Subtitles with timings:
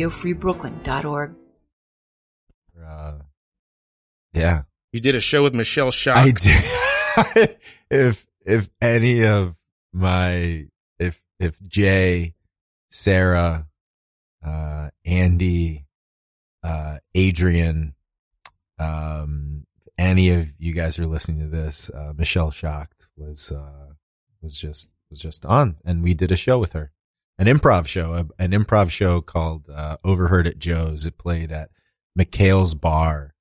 [0.00, 1.34] radiofreebrooklyn.org.
[2.84, 3.12] Uh,
[4.32, 6.16] yeah, You did a show with Michelle Shock.
[6.16, 7.56] I did.
[7.90, 9.56] if if any of
[9.92, 10.66] my
[10.98, 12.34] if if Jay,
[12.90, 13.66] Sarah,
[14.44, 15.86] uh, Andy,
[16.62, 17.94] uh, Adrian,
[18.78, 19.64] um,
[19.96, 23.92] any of you guys are listening to this, uh, Michelle Shocked was uh
[24.42, 26.90] was just was just on, and we did a show with her,
[27.38, 31.06] an improv show, a- an improv show called uh, Overheard at Joe's.
[31.06, 31.70] It played at
[32.18, 33.34] McHale's Bar,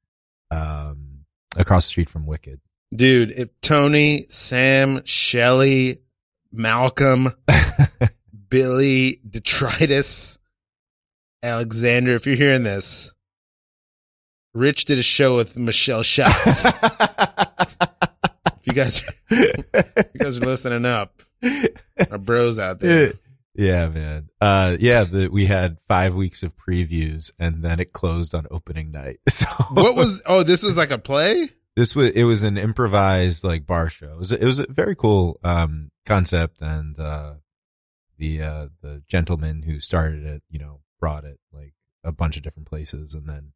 [0.51, 1.25] um,
[1.57, 2.59] across the street from Wicked.
[2.95, 5.99] Dude, if Tony, Sam, Shelly,
[6.51, 7.33] Malcolm,
[8.49, 10.37] Billy, Detritus,
[11.41, 13.11] Alexander, if you're hearing this,
[14.53, 16.27] Rich did a show with Michelle Shock.
[16.45, 16.57] if
[18.65, 21.23] you guys, if you guys are listening up,
[22.11, 23.13] our bros out there.
[23.55, 24.29] yeah, man.
[24.41, 28.91] Uh, yeah, the, we had five weeks of previews and then it closed on opening
[28.91, 29.17] night.
[29.29, 30.21] So What was?
[30.25, 31.49] Oh, this was like a play.
[31.75, 34.11] this was, it was an improvised like bar show.
[34.11, 37.35] It was, it was a very cool, um, concept and, uh,
[38.17, 42.43] the, uh, the gentleman who started it, you know, brought it like a bunch of
[42.43, 43.53] different places and then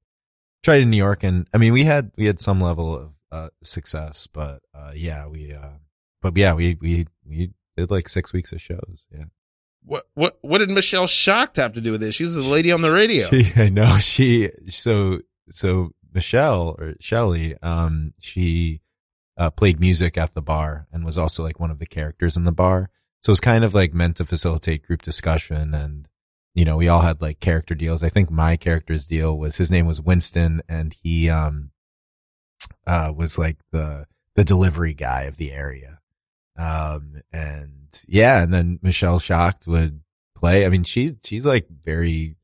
[0.63, 1.23] tried in New York.
[1.23, 5.27] And I mean, we had, we had some level of, uh, success, but, uh, yeah,
[5.27, 5.77] we, uh,
[6.21, 9.07] but yeah, we, we, we did like six weeks of shows.
[9.11, 9.25] Yeah.
[9.87, 10.03] What?
[10.15, 10.37] What?
[10.41, 12.15] What did Michelle Shocked have to do with this?
[12.15, 13.27] She was a lady on the radio.
[13.27, 18.81] She, I know she, so, so Michelle or Shelly, um, she,
[19.37, 22.43] uh, played music at the bar and was also like one of the characters in
[22.43, 22.89] the bar.
[23.21, 26.07] So it was kind of like meant to facilitate group discussion and,
[26.53, 28.03] you know, we all had like character deals.
[28.03, 31.71] I think my character's deal was his name was Winston and he, um,
[32.85, 35.99] uh, was like the, the delivery guy of the area.
[36.57, 40.01] Um, and yeah, and then Michelle Shocked would
[40.35, 40.65] play.
[40.65, 42.35] I mean, she's, she's like very,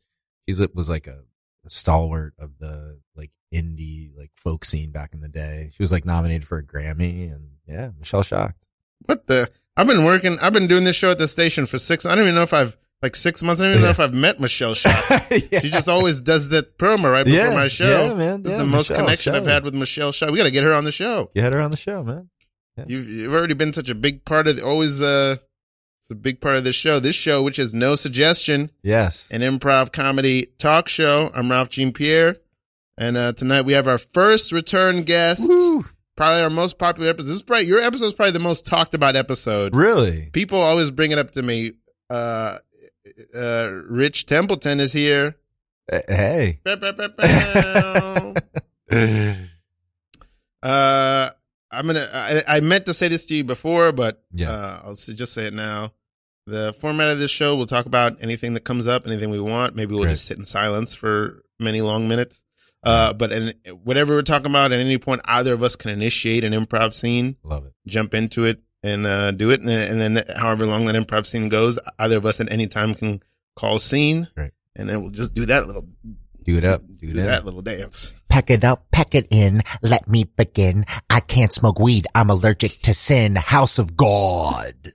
[0.47, 1.19] she's, was like a,
[1.65, 5.69] a stalwart of the like indie, like folk scene back in the day.
[5.73, 8.67] She was like nominated for a Grammy and yeah, Michelle Shocked.
[9.05, 9.49] What the?
[9.75, 10.37] I've been working.
[10.41, 12.05] I've been doing this show at the station for six.
[12.05, 13.59] I don't even know if I've like six months.
[13.61, 14.93] I don't even know if I've met Michelle Shock.
[15.51, 15.59] Yeah.
[15.59, 17.85] She just always does that promo right before Yeah, my show.
[17.85, 20.29] yeah, man, This is yeah, the most Michelle, connection I've had with Michelle Shock.
[20.29, 21.29] We got to get her on the show.
[21.33, 22.29] You had her on the show, man.
[22.87, 25.01] You've, you've already been such a big part of the, always.
[25.01, 25.37] Uh,
[25.99, 26.99] it's a big part of this show.
[26.99, 29.29] This show, which is no suggestion, Yes.
[29.31, 31.31] an improv comedy talk show.
[31.33, 32.37] I'm Ralph Jean Pierre,
[32.97, 35.49] and uh, tonight we have our first return guest.
[36.15, 37.27] Probably our most popular episode.
[37.29, 39.73] This is probably your episode is probably the most talked about episode.
[39.75, 40.29] Really?
[40.33, 41.71] People always bring it up to me.
[42.09, 42.57] Uh,
[43.35, 45.35] uh, Rich Templeton is here.
[45.91, 46.59] Uh, Hey.
[50.61, 51.29] Uh,
[51.73, 52.09] I'm gonna.
[52.13, 54.51] I, I meant to say this to you before, but Yeah.
[54.51, 55.91] uh, I'll just say it now.
[56.45, 59.75] The format of this show, we'll talk about anything that comes up, anything we want.
[59.75, 60.11] Maybe we'll Great.
[60.11, 62.43] just sit in silence for many long minutes.
[62.83, 63.53] Uh, but in,
[63.83, 67.37] whatever we're talking about, at any point, either of us can initiate an improv scene
[67.43, 67.73] Love it.
[67.87, 69.61] jump into it and uh, do it.
[69.61, 72.93] And, and then however long that improv scene goes, either of us at any time
[72.93, 73.23] can
[73.55, 74.27] call scene.
[74.35, 74.51] Right.
[74.75, 75.87] And then we'll just do that little,
[76.43, 76.81] Do it up.
[76.87, 77.45] Do do it that up.
[77.45, 78.13] little dance.
[78.29, 79.61] Pack it up, pack it in.
[79.81, 80.85] Let me begin.
[81.09, 82.05] I can't smoke weed.
[82.15, 83.35] I'm allergic to sin.
[83.35, 84.93] House of God.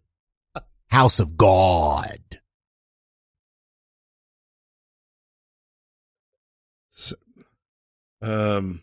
[0.90, 2.18] House of God.
[6.90, 7.16] So,
[8.20, 8.82] um,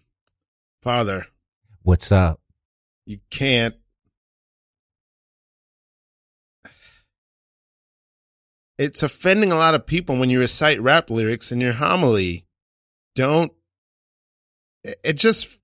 [0.81, 1.27] Father,
[1.83, 2.39] What's up?
[3.05, 3.75] you can't.
[8.77, 12.44] It's offending a lot of people when you recite rap lyrics in your homily.
[13.15, 13.51] Don't.
[14.83, 15.59] It just.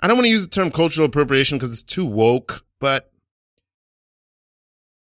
[0.00, 3.10] I don't want to use the term cultural appropriation because it's too woke, but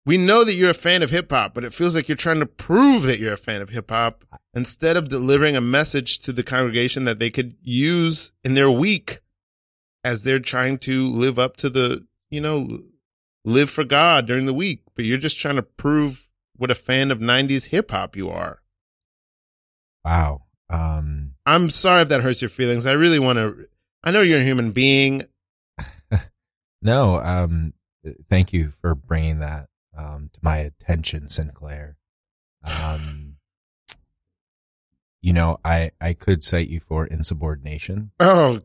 [0.05, 2.39] we know that you're a fan of hip hop, but it feels like you're trying
[2.39, 6.31] to prove that you're a fan of hip hop instead of delivering a message to
[6.31, 9.19] the congregation that they could use in their week
[10.03, 12.67] as they're trying to live up to the, you know,
[13.43, 14.81] live for God during the week.
[14.95, 18.61] But you're just trying to prove what a fan of 90s hip hop you are.
[20.03, 20.43] Wow.
[20.69, 22.85] Um, I'm sorry if that hurts your feelings.
[22.85, 23.67] I really want to.
[24.03, 25.23] I know you're a human being.
[26.81, 27.73] no, um,
[28.29, 31.97] thank you for bringing that, um, to my attention, Sinclair.
[32.63, 33.35] Um,
[35.21, 38.11] you know, I, I could cite you for insubordination.
[38.19, 38.61] Oh,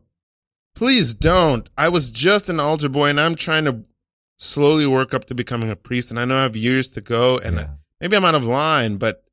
[0.75, 1.69] please don't.
[1.77, 3.83] I was just an altar boy and I'm trying to
[4.37, 6.11] slowly work up to becoming a priest.
[6.11, 7.69] And I know I have years to go and Yeah.
[7.99, 9.23] maybe I'm out of line, but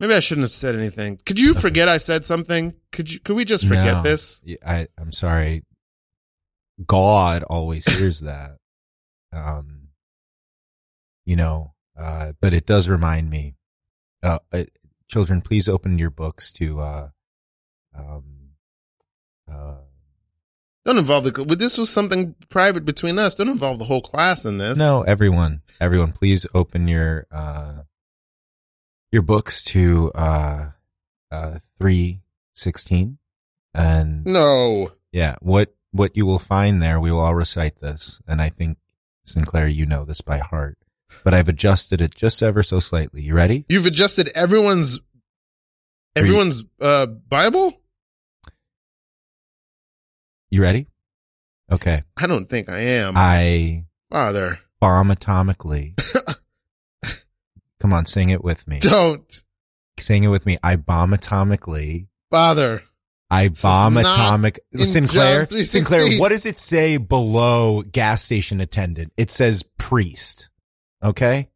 [0.00, 1.18] maybe I shouldn't have said anything.
[1.26, 2.74] Could you forget I said something?
[2.92, 4.02] Could you, could we just forget No.
[4.02, 4.42] this?
[4.66, 5.64] I, I'm sorry.
[6.86, 8.56] God always hears that.
[9.32, 9.88] Um,
[11.26, 13.56] you know, uh, but it does remind me,
[14.22, 14.70] uh, it,
[15.08, 17.08] children, please open your books to, uh,
[17.94, 18.50] um,
[19.50, 19.74] uh,
[20.84, 21.56] Don't involve the.
[21.58, 23.34] This was something private between us.
[23.34, 24.78] Don't involve the whole class in this.
[24.78, 27.82] no, everyone, everyone, please open your, uh,
[29.12, 30.70] your books to, uh,
[31.30, 33.18] uh, 316
[33.74, 34.92] and No.
[35.12, 38.20] yeah, what, what you will find there, we will all recite this.
[38.26, 38.78] And I think
[39.24, 40.78] Sinclair, you know this by heart,
[41.24, 43.22] but I've adjusted it just ever so slightly.
[43.22, 43.64] You ready?
[43.68, 44.98] You've adjusted everyone's
[46.16, 47.72] everyone's uh Bible?
[50.50, 50.86] You ready?
[51.70, 52.02] Okay.
[52.16, 53.14] I don't think I am.
[53.16, 55.92] I Father, bomb atomically.
[57.80, 58.80] Come on, sing it with me.
[58.80, 59.44] don't.
[59.98, 60.58] Sing it with me.
[60.62, 62.08] I bomb atomically.
[62.30, 62.82] Bother.
[63.30, 64.60] I bomb atomic.
[64.74, 69.12] Sinclair, Sinclair, what does it say below gas station attendant?
[69.16, 70.48] It says priest.
[71.02, 71.50] Okay.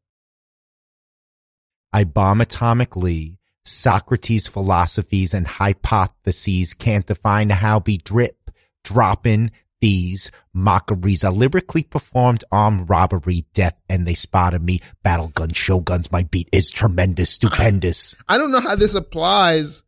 [1.93, 3.39] I bomb atomically.
[3.65, 8.51] Socrates' philosophies and hypotheses can't define how be drip,
[8.83, 9.53] dropping
[9.83, 11.25] these mockeries.
[11.25, 14.81] I lyrically performed armed robbery, death, and they spotted me.
[15.03, 18.17] Battle gun, shoguns, my beat is tremendous, stupendous.
[18.29, 19.83] I don't know how this applies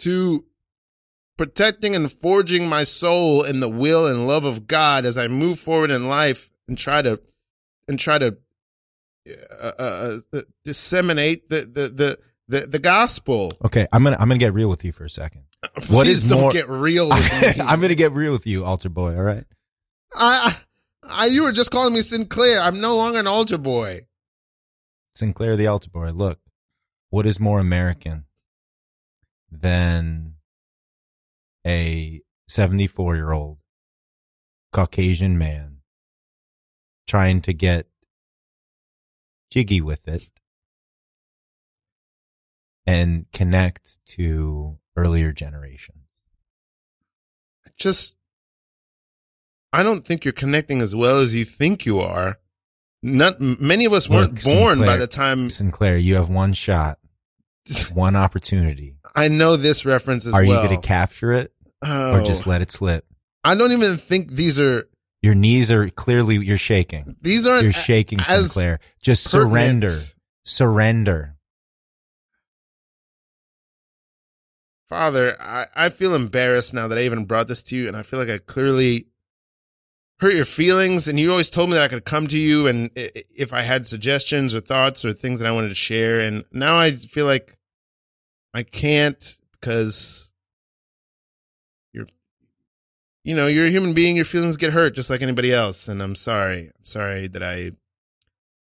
[0.00, 0.44] to
[1.38, 5.58] protecting and forging my soul in the will and love of God as I move
[5.58, 7.18] forward in life and try to
[7.88, 8.36] and try to
[9.60, 12.18] uh, uh, uh, disseminate the the the
[12.50, 13.52] the, the gospel.
[13.64, 15.44] Okay, I'm gonna I'm gonna get real with you for a second.
[15.88, 17.62] What Please is don't more- get real with me.
[17.62, 19.14] I'm gonna get real with you, altar boy.
[19.16, 19.44] All right.
[20.14, 20.56] I,
[21.02, 22.60] I, you were just calling me Sinclair.
[22.62, 24.00] I'm no longer an altar boy.
[25.14, 26.10] Sinclair the altar boy.
[26.10, 26.38] Look,
[27.10, 28.24] what is more American
[29.50, 30.34] than
[31.66, 33.58] a 74 year old
[34.72, 35.78] Caucasian man
[37.06, 37.86] trying to get
[39.50, 40.30] jiggy with it
[42.90, 45.96] and connect to earlier generations?
[47.76, 48.16] Just,
[49.72, 52.38] I don't think you're connecting as well as you think you are.
[53.02, 55.48] Not many of us weren't Look, born by the time.
[55.48, 56.98] Sinclair, you have one shot,
[57.94, 58.96] one opportunity.
[59.16, 60.62] I know this reference as Are well.
[60.62, 61.52] you going to capture it
[61.82, 63.06] Oh, or just let it slip?
[63.42, 64.86] I don't even think these are.
[65.22, 67.16] Your knees are clearly, you're shaking.
[67.22, 67.62] These aren't.
[67.62, 68.78] You're shaking, Sinclair.
[69.02, 69.50] Just pertinent.
[69.52, 69.96] surrender.
[70.44, 71.36] Surrender.
[74.90, 78.02] Father, I, I feel embarrassed now that I even brought this to you, and I
[78.02, 79.06] feel like I clearly
[80.18, 81.06] hurt your feelings.
[81.06, 83.86] And you always told me that I could come to you, and if I had
[83.86, 87.56] suggestions or thoughts or things that I wanted to share, and now I feel like
[88.52, 90.32] I can't because
[91.92, 92.08] you're,
[93.22, 94.16] you know, you're a human being.
[94.16, 96.66] Your feelings get hurt just like anybody else, and I'm sorry.
[96.66, 97.70] I'm sorry that I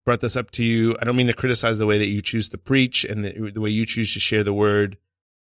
[0.05, 0.95] brought this up to you.
[1.01, 3.61] I don't mean to criticize the way that you choose to preach and the, the
[3.61, 4.97] way you choose to share the word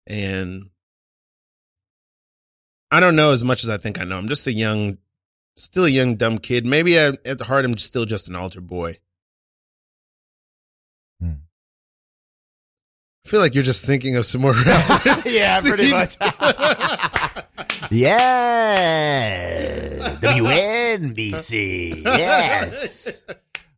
[0.09, 0.69] and
[2.91, 4.17] I don't know as much as I think I know.
[4.17, 4.97] I'm just a young,
[5.55, 6.65] still a young dumb kid.
[6.65, 8.97] Maybe I, at the heart I'm still just an altar boy.
[11.21, 11.33] Hmm.
[13.25, 14.55] I feel like you're just thinking of some more.
[15.25, 16.15] Yeah, pretty much.
[17.91, 19.37] Yeah.
[20.21, 22.03] WNBC.
[22.03, 23.25] Yes.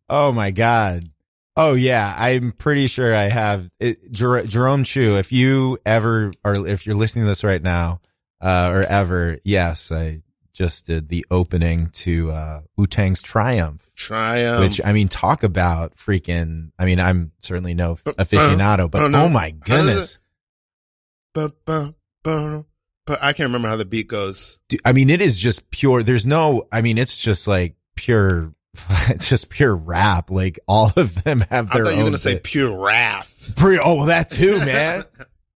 [0.10, 1.10] Oh my God.
[1.56, 2.14] Oh yeah.
[2.18, 5.18] I'm pretty sure I have it, Jer- Jerome Chu.
[5.18, 8.02] If you ever or if you're listening to this right now,
[8.40, 10.22] uh, or ever, yes, I
[10.54, 13.92] just did the opening to, uh, Wu Tang's Triumph.
[13.96, 14.62] Triumph.
[14.62, 16.72] which I mean, talk about freaking.
[16.78, 19.24] I mean, I'm certainly no aficionado, but oh, no.
[19.24, 20.20] oh my goodness,
[23.06, 24.60] but I can't remember how the beat goes.
[24.86, 26.04] I mean, it is just pure.
[26.04, 26.68] There's no.
[26.72, 28.54] I mean, it's just like pure.
[29.10, 30.30] It's just pure rap.
[30.30, 31.84] Like all of them have their.
[31.84, 31.88] Own.
[31.88, 33.54] I thought you were going to say pure wrath.
[33.56, 35.04] Pre- oh, well, that too, man.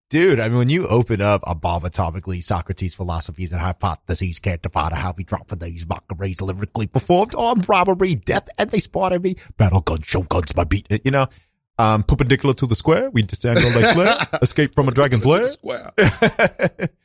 [0.08, 4.62] Dude, I mean, when you open up a bomb atomically, Socrates' philosophies and hypotheses can't
[4.62, 9.24] define how we drop for these mockeries lyrically performed on robbery, death, and they spotted
[9.24, 9.34] me.
[9.56, 10.86] Battle gun, show guns, my beat.
[11.04, 11.26] You know,
[11.80, 15.48] um, perpendicular to the square, we stand on like flare, escape from a dragon's lair.
[15.62, 15.92] Wow.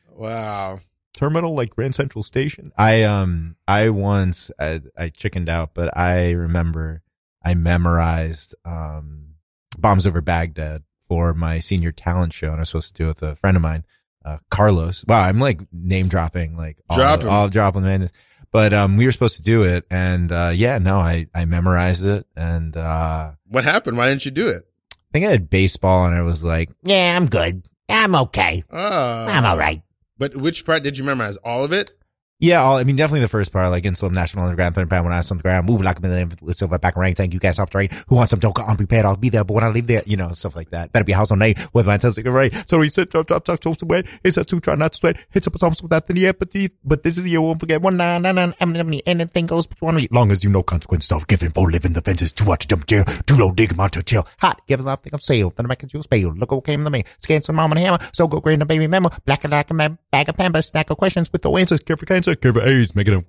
[0.09, 0.79] wow.
[1.13, 2.71] Terminal like Grand Central Station.
[2.77, 7.01] I, um, I once, I, I chickened out, but I remember
[7.43, 9.35] I memorized, um,
[9.77, 13.21] Bombs Over Baghdad for my senior talent show and I was supposed to do it
[13.21, 13.85] with a friend of mine,
[14.23, 15.03] uh, Carlos.
[15.07, 15.21] Wow.
[15.21, 18.09] I'm like name dropping, like all, Drop all dropping man.
[18.51, 22.05] But, um, we were supposed to do it and, uh, yeah, no, I, I memorized
[22.05, 23.97] it and, uh, What happened?
[23.97, 24.63] Why didn't you do it?
[24.93, 27.65] I think I had baseball and I was like, Yeah, I'm good.
[27.89, 28.63] I'm okay.
[28.71, 29.25] Oh.
[29.27, 29.81] I'm all right.
[30.21, 31.37] But which part did you memorize?
[31.37, 31.93] All of it?
[32.41, 35.13] Yeah, all, I mean, definitely the first part, like Insulin National Underground, third pound when
[35.13, 37.39] I was on the ground, moving like a million, silver back and rank, thank you
[37.39, 37.87] guys off train.
[38.07, 38.57] Who wants some dope?
[38.57, 40.91] Unprepared, I'll be there, but when I leave there, you know, stuff like that.
[40.91, 42.51] Better be a house on night with my fantastic right.
[42.51, 44.01] So he said, drop, drop, drop, drop away.
[44.23, 45.23] It's a two, try not to sweat.
[45.29, 48.33] Hits up almost without the empathy, but this is you won't forget one nine nine
[48.33, 48.55] nine.
[48.59, 48.75] I'm
[49.05, 52.33] anything goes, but one long as you know consequences of giving for living the fences
[52.33, 54.25] too much dump jail, too low dig my to chill.
[54.39, 56.33] Hot, give up, think of sale, then I make you spell.
[56.33, 57.03] Look what came to me.
[57.19, 59.09] Scan some mom and hammer, so go green the baby memo.
[59.25, 59.77] Black and black and
[60.11, 61.79] bag of pamba, stack of questions with the answers.
[61.79, 63.23] Care for cancer, care for AIDS, make it a,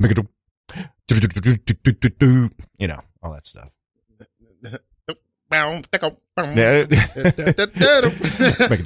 [0.00, 0.26] make it a,
[2.78, 3.68] you know, all that stuff.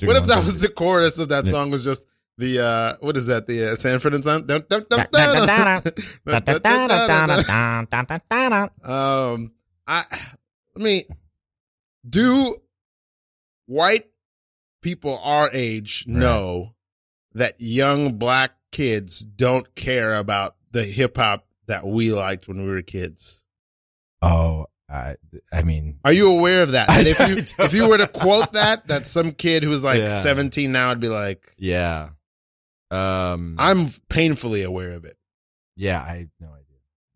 [0.08, 2.04] what if that was the chorus of that song was just
[2.38, 4.46] the uh what is that the uh, Sanford and Son?
[8.84, 9.52] um,
[9.86, 10.04] I
[10.76, 11.04] I mean,
[12.08, 12.56] do
[13.66, 14.10] white
[14.82, 16.74] people our age know
[17.36, 22.68] that young black kids don't care about the hip hop that we liked when we
[22.68, 23.44] were kids?
[24.22, 25.16] Oh, I,
[25.52, 26.88] I mean, Are you aware of that?
[26.88, 27.28] That if
[27.58, 30.20] you if you were to quote that, that some kid who's like Yeah.
[30.20, 32.10] 17 now would be like, yeah.
[32.90, 35.16] Um, I'm painfully aware of it.
[35.76, 36.62] yeah, I, no idea.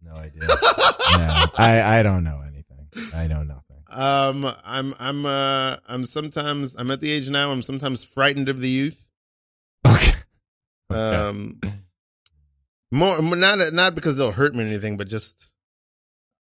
[0.03, 0.41] No idea.
[0.49, 2.89] no, I, I don't know anything.
[3.15, 3.77] I know nothing.
[3.89, 7.53] um, I'm I'm uh I'm sometimes I'm at the age now.
[7.53, 9.05] I'm sometimes frightened of the youth.
[9.87, 10.10] Okay.
[10.91, 11.17] Okay.
[11.17, 11.61] Um,
[12.91, 15.55] more not not because they'll hurt me or anything, but just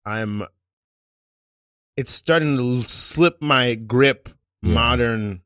[0.04, 0.42] I'm.
[1.96, 4.28] It's starting to slip my grip.
[4.62, 4.74] Yeah.
[4.74, 5.42] Modern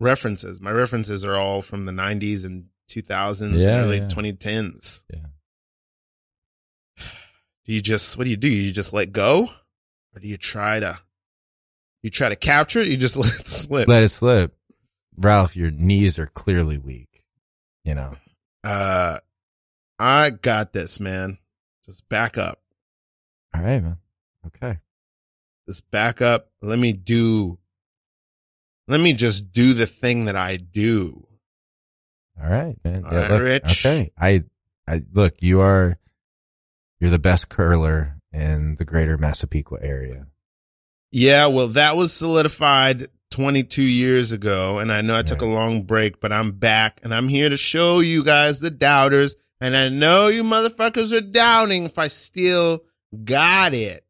[0.00, 0.60] references.
[0.60, 4.08] My references are all from the '90s and 2000s, Yeah, early yeah.
[4.08, 5.04] 2010s.
[5.12, 5.20] Yeah.
[7.64, 8.48] Do you just what do you do?
[8.48, 9.50] You just let go,
[10.14, 10.98] or do you try to?
[12.02, 12.88] You try to capture it.
[12.88, 13.88] You just let it slip.
[13.88, 14.54] Let it slip.
[15.16, 17.07] Ralph, your knees are clearly weak.
[17.88, 18.12] You know,
[18.62, 19.18] Uh,
[19.98, 21.38] I got this, man.
[21.86, 22.60] Just back up.
[23.54, 23.96] all right, man.
[24.46, 24.76] Okay.
[25.66, 26.50] Just back up.
[26.60, 27.58] Let me do.
[28.88, 31.26] Let me just do the thing that I do.
[32.38, 33.06] All right, man.
[33.06, 33.86] All right, Rich.
[33.86, 34.10] Okay.
[34.20, 34.42] I,
[34.86, 35.98] I look, you are,
[37.00, 40.26] you're the best curler in the greater Massapequa area.
[41.10, 45.82] Yeah, well, that was solidified 22 years ago, and I know I took a long
[45.82, 49.88] break, but I'm back, and I'm here to show you guys the doubters, and I
[49.88, 52.80] know you motherfuckers are doubting if I still
[53.24, 54.04] got it.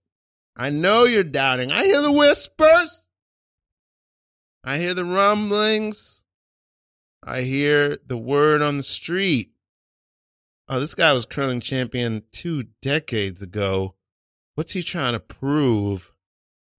[0.56, 1.70] I know you're doubting.
[1.70, 3.06] I hear the whispers.
[4.64, 6.24] I hear the rumblings.
[7.24, 9.52] I hear the word on the street.
[10.68, 13.94] Oh, this guy was curling champion two decades ago.
[14.54, 16.12] What's he trying to prove?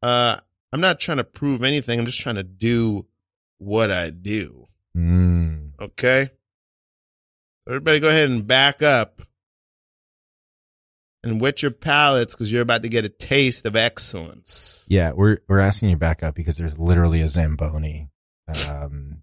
[0.03, 0.37] Uh,
[0.71, 1.99] I'm not trying to prove anything.
[1.99, 3.05] I'm just trying to do
[3.57, 4.67] what I do.
[4.95, 5.71] Mm.
[5.79, 6.29] Okay.
[7.67, 9.21] Everybody go ahead and back up
[11.23, 14.85] and wet your palates because you're about to get a taste of excellence.
[14.89, 18.09] Yeah, we're we're asking you back up because there's literally a Zamboni.
[18.67, 19.21] Um,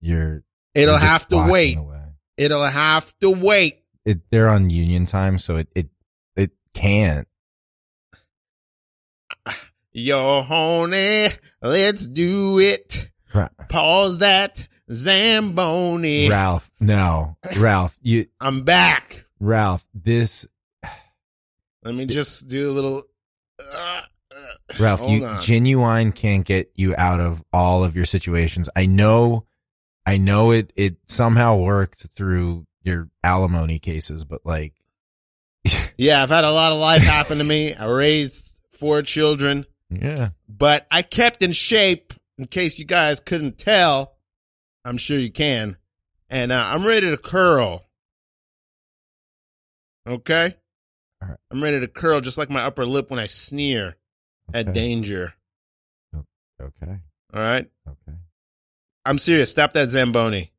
[0.00, 1.78] you're It'll you're have to wait.
[2.36, 3.82] It'll have to wait.
[4.04, 5.88] It, they're on Union time, so it it
[6.36, 7.26] it can't.
[9.98, 11.26] Yo, honey,
[11.60, 13.10] let's do it.
[13.68, 16.28] Pause that Zamboni.
[16.28, 19.26] Ralph, no, Ralph, you I'm back.
[19.40, 20.46] Ralph, this
[21.82, 23.02] Let me just do a little.
[23.58, 24.02] Uh, uh,
[24.78, 25.40] Ralph, hold you on.
[25.40, 28.68] genuine can't get you out of all of your situations.
[28.76, 29.46] I know,
[30.06, 30.72] I know it.
[30.76, 34.74] It somehow worked through your alimony cases, but like,
[35.98, 37.74] yeah, I've had a lot of life happen to me.
[37.74, 39.66] I raised four children.
[39.90, 44.14] Yeah, but I kept in shape in case you guys couldn't tell.
[44.84, 45.76] I'm sure you can.
[46.30, 47.86] And uh, I'm ready to curl.
[50.06, 50.54] Okay?
[51.22, 51.38] All right.
[51.50, 53.96] I'm ready to curl just like my upper lip when I sneer
[54.54, 55.34] at danger.
[56.14, 56.98] okay,
[57.34, 57.68] All right?
[57.86, 58.18] okay.
[59.04, 59.50] I'm serious.
[59.50, 60.52] Stop that Zamboni.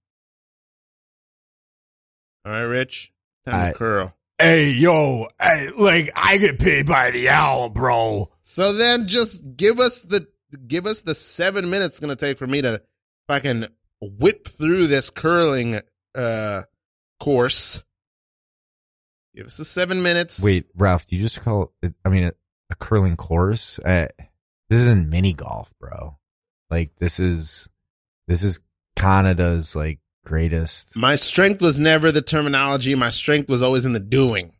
[2.46, 3.12] All right, Rich?
[3.46, 4.16] Time I- to curl.
[4.42, 8.32] Hey, yo, hey, like I get paid by the hour, bro.
[8.40, 10.28] So then just give us the
[10.66, 12.82] give us the seven minutes it's gonna take for me to
[13.28, 13.68] fucking
[14.02, 15.82] whip through this curling
[16.16, 16.62] uh
[17.20, 17.84] course.
[19.36, 20.42] Give us the seven minutes.
[20.42, 21.94] Wait, Ralph, do you just call it?
[22.06, 22.32] I mean, a,
[22.72, 23.78] a curling course?
[23.80, 24.08] Uh,
[24.70, 26.18] this isn't mini golf, bro.
[26.70, 27.70] Like this is
[28.30, 28.62] this is
[28.96, 30.96] Canada's like greatest.
[30.96, 32.94] My strength was never the terminology.
[32.94, 34.54] My strength was always in the doing,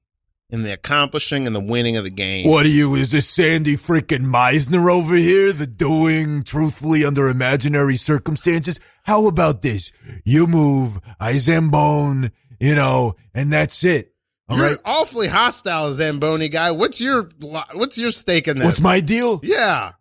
[0.50, 2.48] in the accomplishing and the winning of the game.
[2.50, 2.96] What are you?
[2.96, 5.54] Is this Sandy freaking Meisner over here?
[5.54, 8.80] The doing truthfully under imaginary circumstances?
[9.04, 9.92] How about this?
[10.26, 14.12] You move, I zambone, you know, and that's it.
[14.50, 14.78] All You're right.
[14.84, 16.72] awfully hostile, Zamboni guy.
[16.72, 17.30] What's your
[17.76, 18.66] what's your stake in this?
[18.66, 19.40] What's my deal?
[19.44, 19.92] yeah,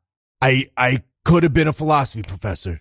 [0.41, 2.81] I I could have been a philosophy professor.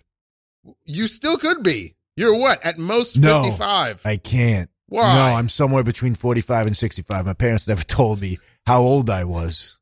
[0.86, 1.94] you still could be.
[2.18, 3.44] You're what at most No.
[3.44, 4.00] fifty five.
[4.04, 4.68] I can't.
[4.86, 5.12] Why?
[5.12, 7.26] No, I'm somewhere between 45 and 65.
[7.26, 9.78] My parents never told me how old I was.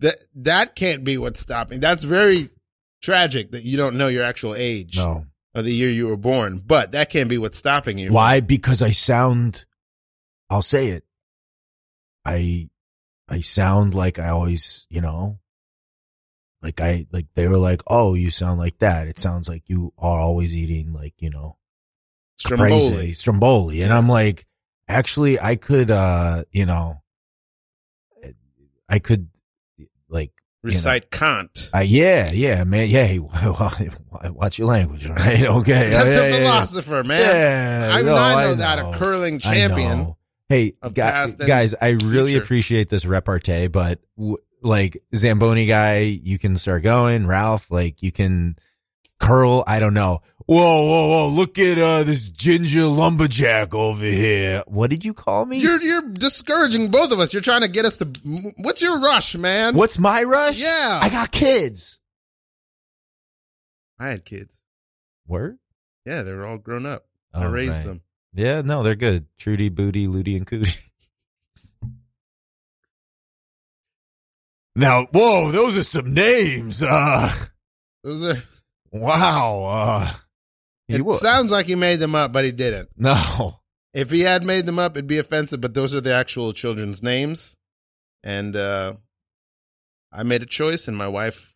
[0.00, 1.80] that that can't be what's stopping.
[1.80, 2.50] That's very
[3.02, 5.24] tragic that you don't know your actual age No.
[5.54, 6.60] or the year you were born.
[6.64, 8.10] But that can't be what's stopping you.
[8.10, 8.40] Why?
[8.40, 9.64] Because I sound,
[10.50, 11.04] I'll say it.
[12.24, 12.68] I,
[13.28, 15.38] I sound like I always, you know,
[16.64, 19.06] like I, like they were like, oh, you sound like that.
[19.06, 21.58] It sounds like you are always eating like, you know,
[22.36, 22.70] Stromboli.
[22.70, 23.82] crazy Stromboli.
[23.82, 24.46] And I'm like,
[24.88, 27.02] actually, I could, uh, you know,
[28.88, 29.28] I could
[30.08, 31.68] like, Recite Kant.
[31.74, 32.88] uh, yeah, yeah, man.
[32.88, 33.18] Yeah.
[34.30, 35.42] Watch your language, right?
[35.46, 35.90] Okay.
[35.90, 36.38] That's yeah, a yeah, yeah.
[36.38, 37.20] philosopher, man.
[37.20, 39.98] Yeah, I, no, I know I that a curling champion.
[39.98, 40.16] know.
[40.48, 42.44] Hey, of gu- past and guys, I really future.
[42.44, 47.26] appreciate this repartee, but w- like Zamboni guy, you can start going.
[47.26, 48.56] Ralph, like you can
[49.20, 49.62] curl.
[49.66, 50.20] I don't know.
[50.46, 50.56] Whoa,
[50.86, 51.28] whoa, whoa!
[51.28, 54.62] Look at uh, this ginger lumberjack over here.
[54.66, 55.58] What did you call me?
[55.58, 57.32] You're you're discouraging both of us.
[57.32, 58.06] You're trying to get us to.
[58.58, 59.74] What's your rush, man?
[59.74, 60.60] What's my rush?
[60.60, 61.00] Yeah.
[61.02, 61.98] I got kids.
[63.98, 64.54] I had kids.
[65.26, 65.58] Word?
[66.04, 67.06] Yeah, they were all grown up.
[67.32, 67.86] I Oh, raised right.
[67.86, 68.02] them.
[68.34, 69.26] Yeah, no, they're good.
[69.38, 70.83] Trudy, Booty, Looty, and Cootie.
[74.76, 76.82] Now, whoa, those are some names.
[76.82, 77.30] Uh,
[78.02, 78.42] Those are.
[78.90, 79.64] wow.
[79.68, 80.12] Uh,
[80.88, 82.88] It he wa- sounds like he made them up, but he didn't.
[82.96, 83.60] no.
[83.92, 85.60] If he had made them up, it'd be offensive.
[85.60, 87.56] But those are the actual children's names,
[88.24, 88.94] and uh,
[90.10, 91.54] I made a choice, and my wife,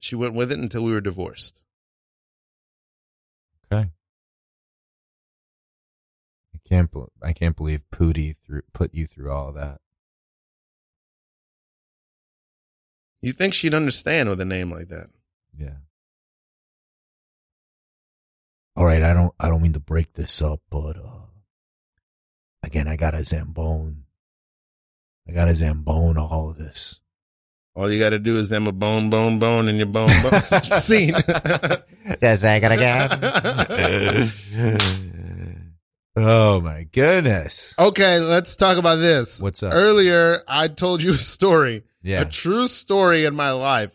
[0.00, 1.62] she went with it until we were divorced.
[3.72, 3.88] Okay.
[6.54, 6.90] I can't.
[7.22, 9.78] I can't believe Pooty through put you through all that.
[13.22, 15.08] You think she'd understand with a name like that?
[15.58, 15.76] Yeah.
[18.76, 19.02] All right.
[19.02, 19.34] I don't.
[19.38, 21.26] I don't mean to break this up, but uh,
[22.62, 24.02] again, I got a zambone.
[25.28, 27.00] I got a zambone all of this.
[27.76, 30.40] All you got to do is them a bone, bone, bone, and your bone, bone.
[30.80, 31.14] Scene.
[31.14, 33.10] Say it again.
[36.16, 37.78] oh my goodness.
[37.78, 39.40] okay, let's talk about this.
[39.40, 39.72] What's up?
[39.72, 42.22] Earlier, I told you a story, Yeah.
[42.22, 43.92] a true story in my life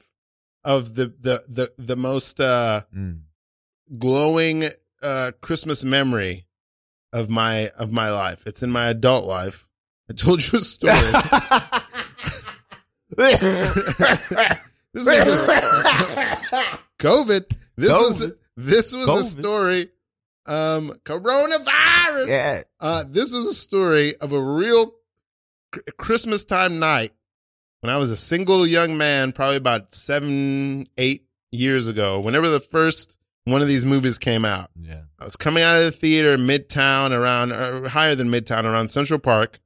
[0.63, 3.21] of the the the the most uh, Mm.
[3.97, 4.65] glowing
[5.01, 6.45] uh, Christmas memory
[7.13, 8.43] of my of my life.
[8.45, 9.67] It's in my adult life.
[10.09, 10.93] I told you a story.
[13.17, 13.41] this
[14.95, 15.07] is
[16.99, 17.45] COVID.
[17.75, 19.89] This was this was a story.
[20.47, 22.27] Um, coronavirus.
[22.27, 22.61] yeah.
[22.79, 24.93] Uh, this was a story of a real
[25.97, 27.13] Christmas time night
[27.85, 32.19] when I was a single young man, probably about seven, eight years ago.
[32.19, 35.03] Whenever the first one of these movies came out, Yeah.
[35.19, 39.19] I was coming out of the theater midtown around, or higher than midtown around Central
[39.19, 39.57] Park.
[39.57, 39.59] It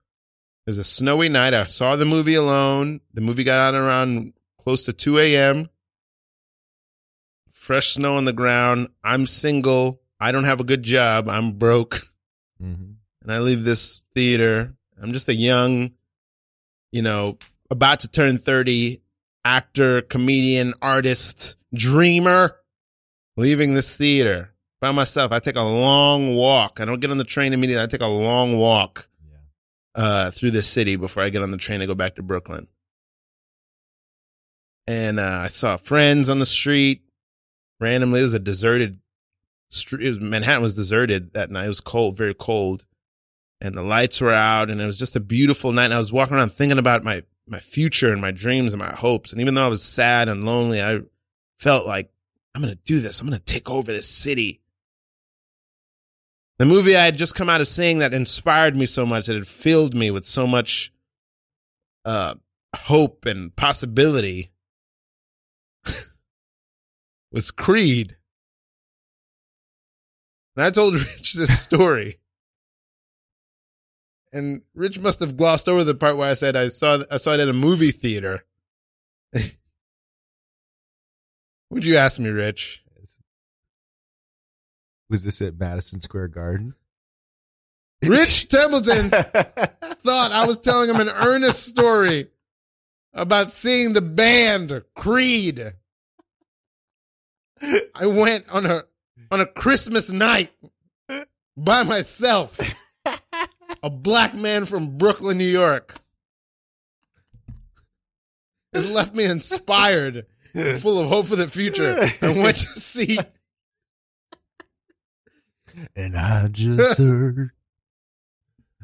[0.65, 1.53] was a snowy night.
[1.53, 2.99] I saw the movie alone.
[3.13, 5.69] The movie got out around close to 2 a.m.
[7.53, 8.89] Fresh snow on the ground.
[9.01, 10.01] I'm single.
[10.19, 11.29] I don't have a good job.
[11.29, 12.01] I'm broke.
[12.61, 12.91] Mm-hmm.
[13.21, 14.75] And I leave this theater.
[15.01, 15.91] I'm just a young,
[16.91, 17.37] you know,
[17.69, 19.01] about to turn 30
[19.45, 22.55] actor, comedian, artist, dreamer,
[23.37, 25.31] leaving this theater by myself.
[25.31, 26.79] I take a long walk.
[26.79, 27.83] I don't get on the train immediately.
[27.83, 29.07] I take a long walk
[29.95, 32.67] uh, through the city before I get on the train to go back to Brooklyn.
[34.87, 37.03] And uh, I saw friends on the street.
[37.79, 38.99] Randomly, it was a deserted
[39.69, 40.07] street.
[40.07, 41.65] Was, Manhattan was deserted that night.
[41.65, 42.85] It was cold, very cold,
[43.61, 45.85] and the lights were out, and it was just a beautiful night.
[45.85, 48.93] And I was walking around thinking about my my future and my dreams and my
[48.93, 49.31] hopes.
[49.31, 50.99] And even though I was sad and lonely, I
[51.59, 52.11] felt like
[52.53, 53.19] I'm gonna do this.
[53.21, 54.61] I'm gonna take over this city.
[56.57, 59.37] The movie I had just come out of seeing that inspired me so much that
[59.37, 60.91] it filled me with so much
[62.03, 62.35] uh,
[62.75, 64.51] hope and possibility
[67.31, 68.17] was Creed.
[70.55, 72.19] And I told Rich this story.
[74.31, 77.33] And Rich must have glossed over the part where I said I saw I saw
[77.33, 78.45] it at a movie theater.
[81.71, 82.83] Would you ask me, Rich?
[85.09, 86.75] Was this at Madison Square Garden?
[88.03, 92.27] Rich Templeton thought I was telling him an earnest story
[93.13, 95.73] about seeing the band Creed.
[97.95, 98.83] I went on a
[99.31, 100.51] on a Christmas night
[101.57, 102.57] by myself.
[103.83, 105.95] A black man from Brooklyn, New York.
[108.73, 110.25] It left me inspired,
[110.79, 111.95] full of hope for the future.
[112.21, 113.17] I went to see
[115.95, 117.51] And I just heard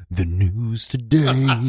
[0.09, 1.67] the news today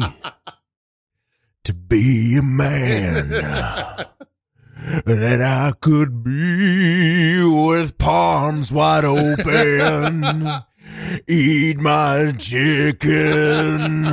[1.63, 3.29] to be a man
[5.05, 10.23] that I could be with palms wide open.
[11.27, 14.05] Eat my chicken.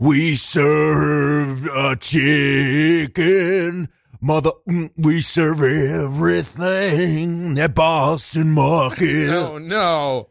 [0.00, 3.88] We serve a chicken.
[4.20, 9.28] Mother, mm, we serve everything at Boston Market.
[9.30, 10.28] Oh no.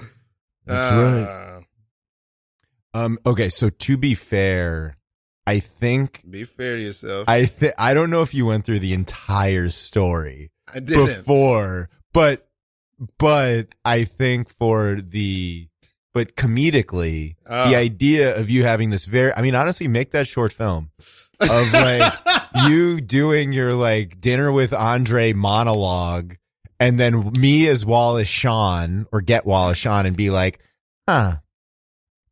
[0.65, 1.63] That's Uh, right.
[2.93, 3.17] Um.
[3.25, 3.49] Okay.
[3.49, 4.97] So to be fair,
[5.45, 7.29] I think Be fair to yourself.
[7.29, 11.05] I th- I don't know if you went through the entire story I didn't.
[11.05, 12.46] before, but
[13.19, 15.67] but I think for the
[16.13, 17.69] but comedically, Oh.
[17.69, 17.79] the ah.
[17.79, 20.89] idea of you having this very I mean honestly make that short film
[21.39, 22.13] of like
[22.67, 26.35] you doing your like dinner with Andre monologue
[26.79, 30.59] and then me as Wallace Shawn or get Wallace Shawn and be like,
[31.07, 31.37] huh,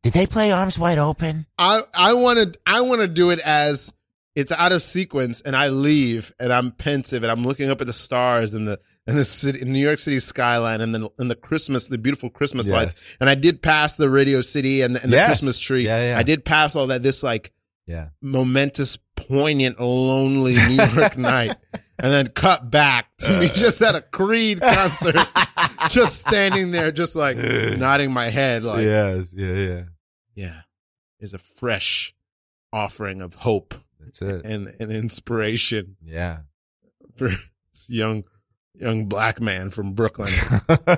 [0.02, 1.46] Did they play Arms Wide Open?
[1.58, 3.92] I I want to I want to do it as
[4.34, 7.86] it's out of sequence and I leave and I'm pensive and I'm looking up at
[7.86, 11.34] the stars and the and the city New York City skyline and then and the
[11.36, 15.12] Christmas the beautiful Christmas lights and I did pass the Radio City and the, and
[15.12, 15.26] the Yes.
[15.28, 15.84] Christmas tree.
[15.86, 16.18] Yeah, yeah.
[16.18, 17.52] I did pass all that this like
[17.86, 18.08] yeah.
[18.20, 23.54] momentous, poignant, lonely New York night, and then cut back to me uh.
[23.54, 25.14] just at a Creed concert,
[25.90, 29.82] just standing there, just like nodding my head, like yes, yeah, yeah.
[30.34, 30.60] yeah,
[31.20, 32.12] is a fresh
[32.72, 34.44] offering of hope That's it.
[34.44, 36.40] and, and inspiration Yeah.
[37.16, 37.30] for
[37.88, 38.24] young
[38.78, 40.28] young black man from Brooklyn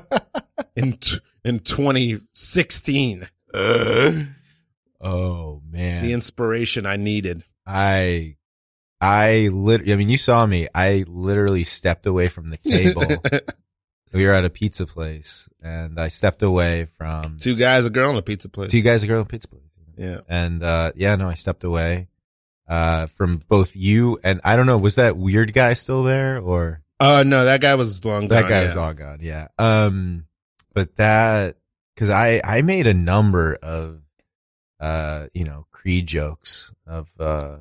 [0.77, 3.29] in t- in 2016.
[5.01, 6.03] oh man.
[6.05, 7.45] The inspiration I needed.
[7.67, 8.37] I
[9.01, 10.67] I lit I mean you saw me.
[10.75, 13.05] I literally stepped away from the table.
[14.13, 18.11] we were at a pizza place and I stepped away from Two guys, a girl,
[18.11, 18.71] in a pizza place.
[18.71, 19.63] two guys, a girl, and pizza place.
[19.97, 20.21] Yeah.
[20.29, 22.09] And uh yeah, no, I stepped away
[22.69, 26.83] uh from both you and I don't know, was that weird guy still there or
[27.01, 28.65] Uh no, that guy was long that gone, That guy yeah.
[28.65, 29.49] was all gone, yeah.
[29.59, 30.27] Um
[30.75, 31.57] but that
[31.97, 34.01] cuz I I made a number of
[34.81, 37.59] uh you know, Creed jokes of uh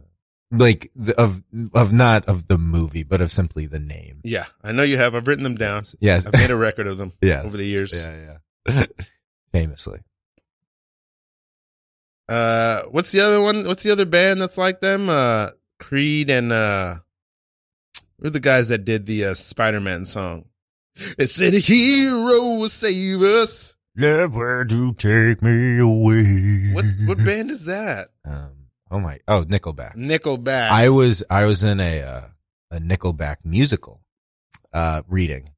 [0.52, 4.22] like the, of of not of the movie, but of simply the name.
[4.24, 5.14] Yeah, I know you have.
[5.14, 5.82] I've written them down.
[6.00, 6.26] Yes.
[6.26, 7.46] I've made a record of them yes.
[7.46, 7.94] over the years.
[7.94, 8.38] Yeah,
[8.70, 8.86] yeah.
[9.52, 10.00] Famously.
[12.30, 13.66] Uh, what's the other one?
[13.66, 15.10] What's the other band that's like them?
[15.10, 16.96] Uh, Creed and uh,
[18.20, 20.46] who are the guys that did the uh, Spider-Man song?
[21.18, 26.72] It said, "A hero will save us." Never to take me away.
[26.74, 28.10] What what band is that?
[28.26, 29.20] Um, oh my!
[29.28, 29.96] Oh, Nickelback.
[29.96, 30.70] Nickelback.
[30.70, 32.22] I was I was in a uh,
[32.72, 34.02] a Nickelback musical
[34.74, 35.50] uh, reading,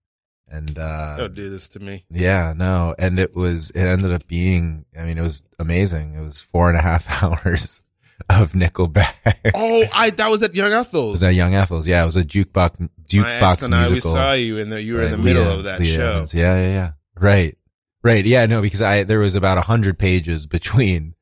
[0.47, 2.05] and uh, Don't do this to me.
[2.09, 4.85] yeah, no, and it was it ended up being.
[4.97, 6.15] I mean, it was amazing.
[6.15, 7.81] It was four and a half hours
[8.29, 9.15] of Nickelback.
[9.53, 11.11] Oh, I that was at Young Ethel's.
[11.11, 11.87] was at Young Ethel's.
[11.87, 14.79] Yeah, it was a jukebox My jukebox ex and I, saw you in there.
[14.79, 16.11] You were in the middle Leah- of that Leah show.
[16.11, 16.33] Evans.
[16.33, 16.91] Yeah, yeah, yeah.
[17.15, 17.57] Right.
[18.03, 18.25] Right.
[18.25, 21.15] Yeah, no, because I, there was about a hundred pages between,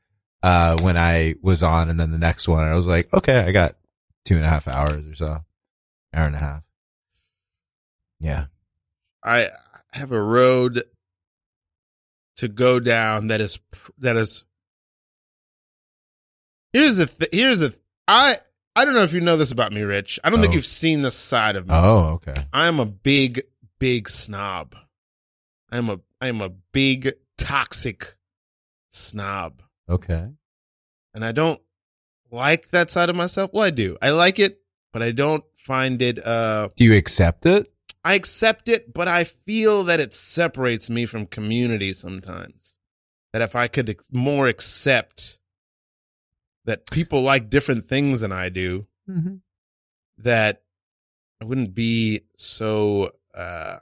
[0.43, 2.63] uh, when I was on and then the next one.
[2.63, 3.73] I was like, okay, I got
[4.25, 5.37] two and a half hours or so.
[6.13, 6.63] Hour and a half.
[8.19, 8.45] Yeah.
[9.23, 9.49] I
[9.91, 10.81] have a road
[12.37, 13.59] to go down that is
[13.99, 14.43] that is
[16.73, 17.75] here's the th- here's the
[18.07, 18.35] I
[18.75, 20.19] I don't know if you know this about me, Rich.
[20.23, 20.55] I don't think Oh.
[20.55, 21.73] you've seen this side of me.
[21.75, 22.35] Oh, okay.
[22.53, 23.41] I am a big
[23.79, 24.75] big snob.
[25.71, 28.15] I am a I am a big toxic
[28.89, 30.27] snob, Okay.
[31.13, 31.61] and I don't
[32.31, 33.51] like that side of myself.
[33.53, 33.97] Well, I do.
[34.01, 34.59] I like it,
[34.93, 36.23] but I don't find it.
[36.25, 37.67] uh Do you accept it?
[38.03, 42.77] I accept it, but I feel that it separates me from community sometimes.
[43.33, 45.36] That if I could more accept
[46.67, 49.35] that people like different things than I do, Mm-hmm.
[50.19, 50.61] that
[51.41, 53.77] I wouldn't be so uh,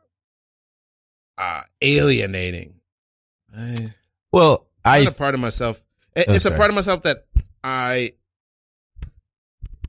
[1.37, 2.75] uh, alienating.
[3.55, 3.75] I,
[4.31, 5.83] Well, I, not a part of myself.
[6.15, 7.25] it- Oh, it's a part of myself that
[7.63, 8.13] I.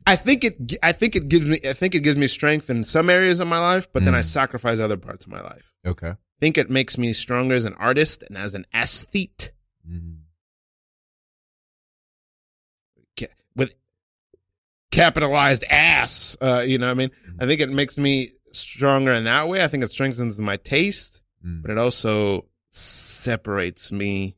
[0.08, 0.72] I think it.
[0.84, 1.58] I think it gives me.
[1.68, 4.20] I think it gives me strength in some areas of my life, but then I
[4.20, 4.24] Mm.
[4.24, 5.72] sacrifice other parts of my life.
[5.84, 6.10] okay.
[6.10, 9.50] I think it makes me stronger as an artist and as an aesthete.
[9.88, 10.18] Mhm.
[13.18, 13.74] Ca- With
[14.96, 16.86] capitalized ass, uh, you know.
[16.86, 19.62] what I mean, I think it makes me stronger in that way.
[19.62, 21.62] I think it strengthens my taste, Mm.
[21.62, 24.36] but it also separates me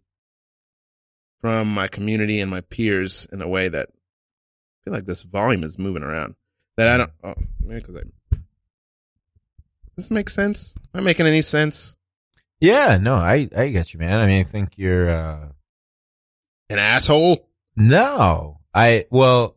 [1.41, 5.63] from my community and my peers in a way that I feel like this volume
[5.65, 6.35] is moving around.
[6.77, 7.11] That I don't.
[7.25, 8.03] Oh, maybe because I.
[9.97, 10.75] Does this make sense?
[10.95, 11.97] Am I making any sense?
[12.61, 14.21] Yeah, no, I I get you, man.
[14.21, 15.49] I mean, I think you're uh
[16.69, 17.49] An asshole.
[17.77, 18.61] no.
[18.75, 19.57] I well,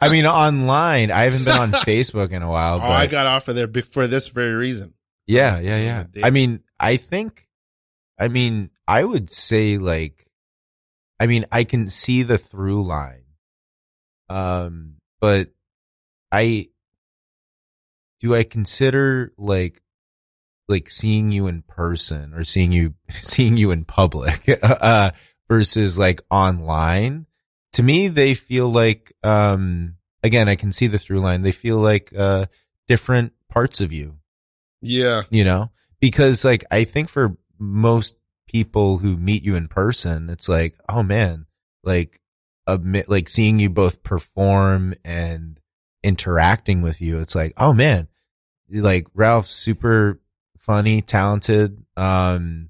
[0.00, 1.10] I mean, online.
[1.10, 3.68] I haven't been on Facebook in a while, Oh, but I got off of there
[3.84, 4.94] for this very reason.
[5.26, 6.24] yeah, yeah, yeah.
[6.24, 7.48] I mean, I think,
[8.18, 10.26] I mean, I would say like,
[11.20, 13.24] I mean, I can see the through line,
[14.28, 15.50] um, but
[16.30, 16.68] I
[18.20, 19.80] do I consider like
[20.68, 25.10] like seeing you in person or seeing you seeing you in public uh
[25.50, 27.26] versus like online
[27.74, 31.42] to me they feel like um again i can see the through line.
[31.42, 32.46] They feel like uh
[32.88, 34.18] different parts of you.
[34.80, 35.22] Yeah.
[35.30, 35.70] you know?
[36.00, 38.16] Because like i think for most
[38.48, 41.46] people who meet you in person it's like oh man
[41.84, 42.20] like
[42.66, 45.58] admit like seeing you both perform and
[46.02, 48.08] interacting with you it's like oh man
[48.68, 50.20] like ralph's super
[50.58, 52.68] funny talented um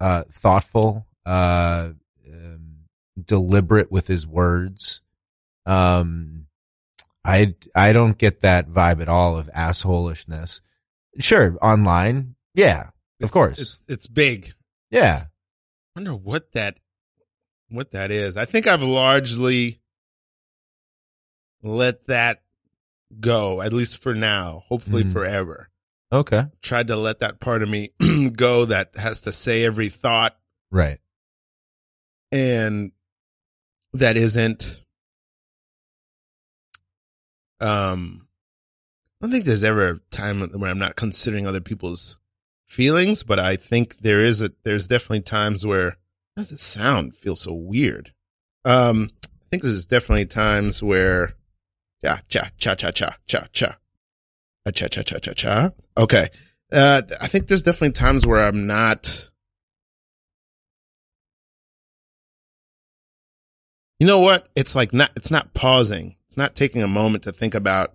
[0.00, 1.90] uh thoughtful uh
[3.26, 5.00] deliberate with his words
[5.66, 6.46] um
[7.24, 10.60] i i don't get that vibe at all of assholishness
[11.18, 12.84] sure online yeah
[13.22, 14.54] of course It's it's big.
[14.90, 15.24] yeah
[15.96, 16.78] I wonder what that
[17.68, 18.36] what that is.
[18.36, 19.80] I think I've largely
[21.62, 22.42] let that
[23.20, 24.64] go, at least for now.
[24.68, 25.12] Hopefully Mhm.
[25.12, 25.68] forever.
[26.12, 27.90] okay Tried to let that part of me
[28.34, 30.36] go that has to say every thought
[30.70, 30.98] right
[32.32, 32.92] and
[33.94, 34.82] that isn't
[37.60, 38.26] um
[39.20, 42.18] I don't think there's ever a time when I'm not considering other people's
[42.66, 45.96] feelings, but I think there is a there's definitely times where
[46.36, 48.12] does it sound feel so weird?
[48.64, 51.34] Um I think there's definitely times where
[52.02, 52.90] cha cha cha cha
[53.26, 53.76] cha cha.
[54.64, 55.70] Uh, cha cha cha cha cha.
[55.96, 56.28] Okay.
[56.72, 59.30] Uh I think there's definitely times where I'm not
[64.00, 64.48] You know what?
[64.56, 66.16] It's like not it's not pausing.
[66.26, 67.94] It's not taking a moment to think about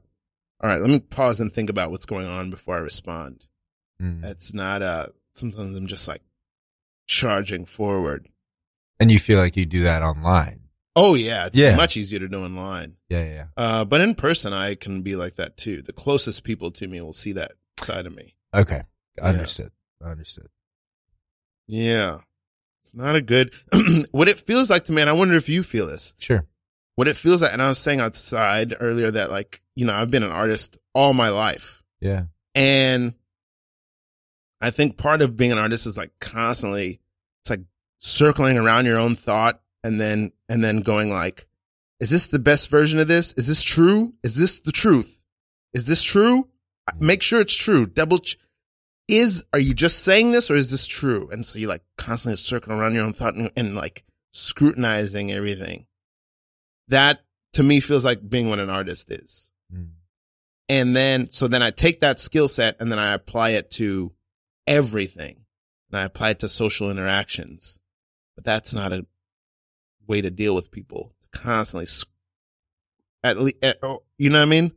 [0.61, 3.45] all right, let me pause and think about what's going on before I respond.
[4.01, 4.23] Mm.
[4.23, 6.21] It's not uh sometimes I'm just like
[7.07, 8.29] charging forward.
[8.99, 10.61] and you feel like you do that online
[10.97, 11.75] Oh yeah, it's Yeah.
[11.75, 12.95] much easier to do online.
[13.09, 13.45] yeah yeah, yeah.
[13.57, 15.81] Uh but in person I can be like that too.
[15.81, 18.35] The closest people to me will see that side of me.
[18.53, 18.83] okay
[19.21, 19.71] understood
[20.03, 20.49] understood
[21.67, 22.19] Yeah.
[22.85, 23.51] It's not a good
[24.11, 26.13] what it feels like to me, and I wonder if you feel this.
[26.19, 26.45] sure
[26.95, 30.11] What it feels like, and I was saying outside earlier that like, you know, I've
[30.11, 31.81] been an artist all my life.
[31.99, 33.15] yeah And
[34.61, 36.99] I think part of being an artist is like constantly,
[37.41, 37.61] it's like
[37.97, 41.47] circling around your own thought and then, and then going like,
[41.99, 43.33] is this the best version of this?
[43.33, 44.13] Is this true?
[44.21, 45.17] Is this the truth?
[45.73, 46.49] Is this true?
[46.99, 47.87] Make sure it's true.
[47.87, 48.37] Double ch-
[49.07, 51.29] is, are you just saying this or is this true?
[51.31, 55.85] And so you like constantly circling around your own thought and, and like scrutinizing everything.
[56.87, 59.89] That to me feels like being what an artist is Mm.
[60.69, 64.13] and then so then I take that skill set and then I apply it to
[64.67, 65.45] everything,
[65.89, 67.79] and I apply it to social interactions.
[68.35, 69.07] But that's not a
[70.07, 71.15] way to deal with people.
[71.21, 71.87] To constantly,
[73.23, 73.57] at least,
[74.19, 74.71] you know what I mean?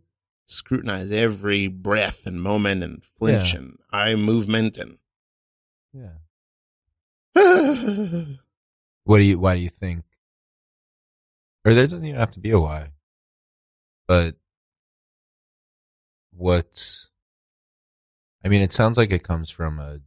[0.50, 3.58] Scrutinize every breath and moment and flinch Yeah.
[3.60, 4.98] and eye movement and.
[5.92, 6.14] yeah
[9.04, 10.04] what do you why do you think
[11.64, 12.88] or there doesn't even have to be a why
[14.06, 14.34] but
[16.32, 17.10] what's
[18.44, 19.98] i mean it sounds like it comes from a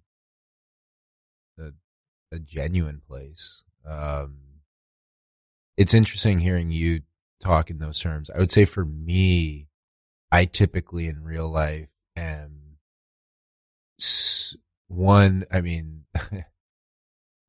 [1.60, 1.71] a,
[2.32, 4.38] a genuine place um
[5.77, 7.01] it's interesting hearing you
[7.39, 9.67] talk in those terms i would say for me
[10.32, 12.78] i typically in real life am
[14.88, 16.06] one i mean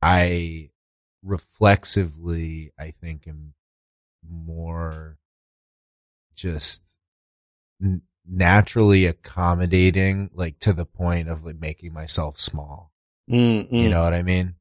[0.02, 0.70] I
[1.22, 3.54] reflexively, I think, am
[4.28, 5.18] more
[6.34, 6.98] just
[7.80, 12.90] n- naturally accommodating, like to the point of like making myself small.
[13.30, 14.56] Mm, You know what I mean?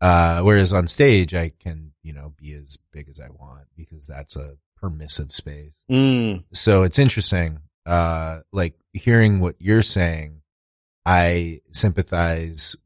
[0.00, 4.06] Uh, whereas on stage, I can, you know, be as big as I want because
[4.06, 5.84] that's a permissive space.
[5.90, 6.44] Mm.
[6.52, 7.60] So it's interesting.
[7.84, 10.42] Uh, like hearing what you're saying,
[11.04, 12.76] I sympathize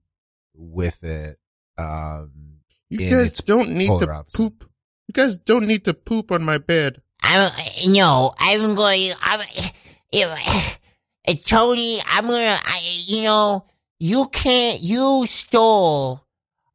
[0.55, 1.39] with it.
[1.79, 4.37] Um, You guys don't need to opposite.
[4.37, 4.71] poop.
[5.09, 7.01] You guys don't need to poop on my bed.
[7.23, 7.51] I'm
[7.89, 9.13] no, I'm going.
[9.23, 9.41] I'm
[10.13, 10.79] if,
[11.29, 11.99] uh, Tony.
[12.07, 12.57] I'm gonna.
[12.65, 13.67] I, you know,
[13.99, 16.25] you can't, you stole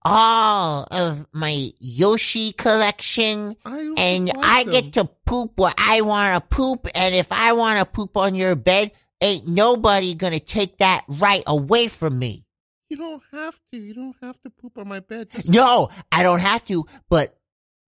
[0.06, 4.72] all of my Yoshi collection I and I them.
[4.72, 6.88] get to poop what I want to poop.
[6.94, 11.44] And if I want to poop on your bed, ain't nobody gonna take that right
[11.48, 12.46] away from me.
[12.90, 13.78] You don't have to.
[13.78, 15.32] You don't have to poop on my bed.
[15.32, 17.36] Just No, I don't have to, but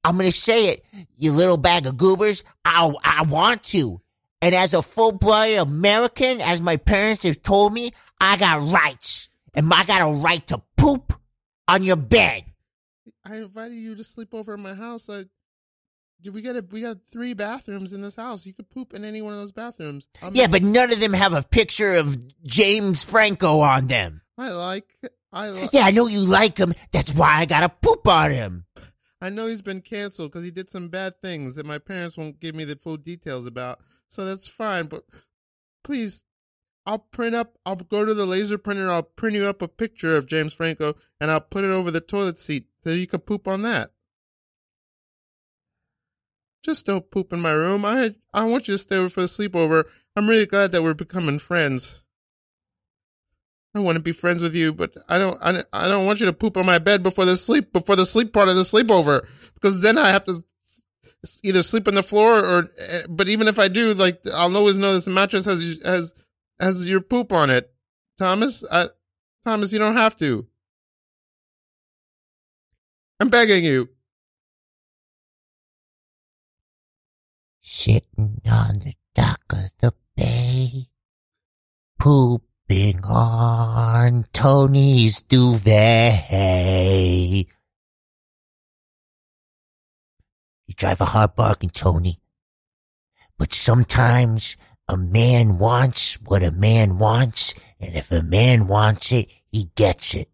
[0.04, 2.44] I'm gonna say it, you little bag of goobers.
[2.66, 4.02] I, I want to.
[4.42, 9.30] And as a full-blooded American, as my parents have told me, I got rights.
[9.56, 11.14] And I got a right to poop
[11.68, 12.44] on your bed.
[13.26, 15.08] I invited you to sleep over at my house.
[15.08, 15.28] Like,
[16.22, 18.46] dude, we got a, we got three bathrooms in this house.
[18.46, 20.10] You could poop in any one of those bathrooms.
[20.22, 24.22] I'm Yeah, not- but none of them have a picture of James Franco on them.
[24.38, 24.96] I like.
[25.32, 25.70] I like.
[25.74, 26.74] Yeah, I know you like him.
[26.92, 28.66] That's why I gotta poop on him.
[29.20, 32.40] I know he's been canceled because he did some bad things that my parents won't
[32.40, 33.80] give me the full details about.
[34.10, 34.86] So that's fine.
[34.88, 35.04] But
[35.84, 36.24] please,
[36.88, 37.58] I'll print up.
[37.65, 38.89] I'll go to the laser printer.
[38.89, 42.00] I'll print you up a picture of James Franco, and I'll put it over the
[42.00, 43.91] toilet seat so you can poop on that.
[46.63, 47.84] Just don't poop in my room.
[47.84, 49.84] I I want you to stay over for the sleepover.
[50.15, 52.02] I'm really glad that we're becoming friends.
[53.76, 55.38] I want to be friends with you, but I don't.
[55.41, 58.06] I, I don't want you to poop on my bed before the sleep before the
[58.06, 60.41] sleep part of the sleepover because then I have to
[61.43, 62.69] either sleep on the floor or.
[62.80, 66.13] eh, But even if I do, like I'll always know this mattress has has
[66.60, 67.74] has your poop on it,
[68.17, 68.63] Thomas.
[68.70, 68.88] I,
[69.46, 70.48] Thomas, you don't have to.
[73.20, 73.89] I'm begging you.
[77.62, 80.86] Sitting on the dock of the bay,
[82.00, 86.30] pooping on Tony's duvet.
[90.67, 92.17] You drive a hard bargain, Tony.
[93.38, 94.58] But sometimes
[94.89, 100.13] a man wants what a man wants, and if a man wants it, he gets
[100.13, 100.30] it.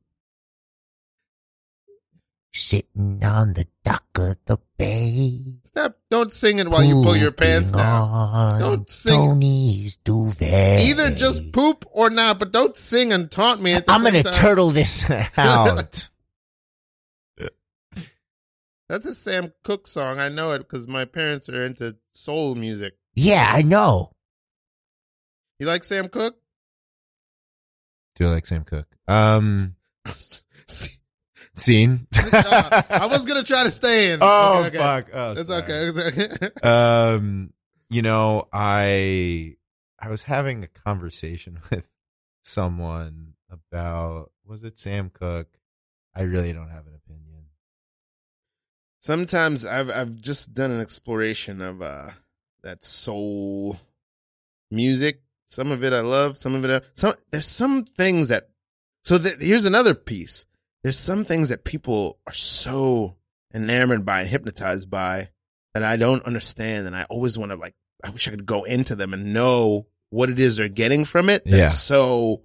[2.55, 5.59] Sitting on the dock of the bay.
[5.63, 5.97] Stop!
[6.11, 8.59] Don't sing it while you pull your pants down.
[8.59, 9.13] Don't sing.
[9.15, 10.81] Tony's duvet.
[10.85, 13.73] Either just poop or not, but don't sing and taunt me.
[13.87, 14.33] I'm gonna time.
[14.33, 16.09] turtle this out.
[18.87, 20.19] That's a Sam Cooke song.
[20.19, 22.93] I know it because my parents are into soul music.
[23.15, 24.12] yeah, I know.
[25.63, 26.35] You like Sam Cook?
[28.15, 28.85] Do I like Sam Cook?
[29.07, 29.77] Um,
[31.55, 32.05] scene.
[32.33, 34.19] uh, I was gonna try to stay in.
[34.21, 34.77] Oh Okay, okay.
[34.77, 35.09] fuck!
[35.13, 35.87] Oh, It's okay.
[35.87, 36.49] It's okay.
[37.15, 37.53] Um,
[37.89, 39.55] you know, I
[39.97, 41.89] I was having a conversation with
[42.41, 45.47] someone about was it Sam Cook?
[46.13, 47.45] I really don't have an opinion.
[48.99, 52.09] Sometimes I've I've just done an exploration of uh
[52.63, 53.79] that soul
[54.69, 55.21] music.
[55.53, 56.35] Some of it I love.
[56.37, 58.49] Some of it I, some there's some things that.
[59.03, 60.45] So th- here's another piece.
[60.81, 63.17] There's some things that people are so
[63.53, 65.29] enamored by and hypnotized by
[65.73, 67.75] that I don't understand, and I always want to like.
[68.03, 71.29] I wish I could go into them and know what it is they're getting from
[71.29, 71.45] it.
[71.45, 71.67] That's Yeah.
[71.69, 72.41] So,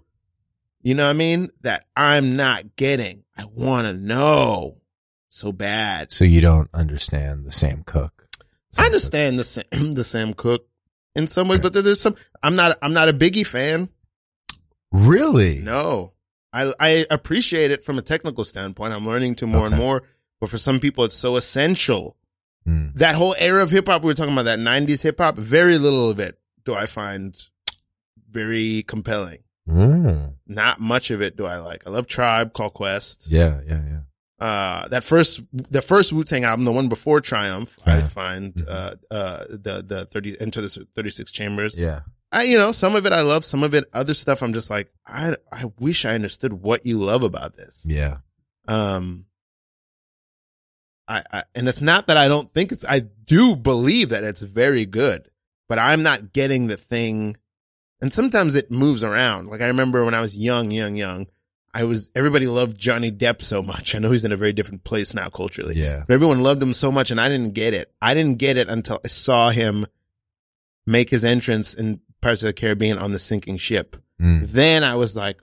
[0.82, 1.48] you know what I mean?
[1.62, 3.24] That I'm not getting.
[3.36, 4.76] I want to know
[5.28, 6.12] so bad.
[6.12, 8.28] So you don't understand the Sam Cook.
[8.70, 10.68] Sam I understand the Sam, the Sam Cook
[11.14, 12.16] in some ways, but there's some.
[12.42, 12.78] I'm not.
[12.82, 13.88] I'm not a Biggie fan.
[14.92, 15.60] Really?
[15.62, 16.12] No,
[16.52, 18.92] I I appreciate it from a technical standpoint.
[18.92, 20.02] I'm learning to more and more.
[20.40, 22.16] But for some people, it's so essential.
[22.64, 22.88] Hmm.
[22.94, 25.78] That whole era of hip hop we were talking about, that '90s hip hop, very
[25.78, 27.36] little of it do I find
[28.30, 29.38] very compelling.
[29.68, 30.34] Mm.
[30.46, 31.82] Not much of it do I like.
[31.86, 33.26] I love Tribe, Call Quest.
[33.28, 34.00] Yeah, yeah, yeah.
[34.40, 38.68] Uh that first the first Wu Tang album, the one before Triumph, I find Mhm.
[38.68, 41.76] uh uh the the thirty into the thirty six chambers.
[41.76, 42.00] Yeah.
[42.30, 44.70] I you know some of it I love, some of it other stuff I'm just
[44.70, 47.84] like I I wish I understood what you love about this.
[47.88, 48.18] Yeah.
[48.68, 49.24] Um.
[51.08, 54.42] I, I and it's not that I don't think it's I do believe that it's
[54.42, 55.30] very good,
[55.68, 57.36] but I'm not getting the thing.
[58.00, 59.46] And sometimes it moves around.
[59.48, 61.26] Like I remember when I was young, young, young,
[61.74, 63.94] I was everybody loved Johnny Depp so much.
[63.94, 65.76] I know he's in a very different place now culturally.
[65.76, 66.04] Yeah.
[66.06, 67.92] But everyone loved him so much and I didn't get it.
[68.00, 69.86] I didn't get it until I saw him
[70.86, 73.96] make his entrance in Pirates of the Caribbean on the sinking ship.
[74.20, 74.48] Mm.
[74.50, 75.38] Then I was like,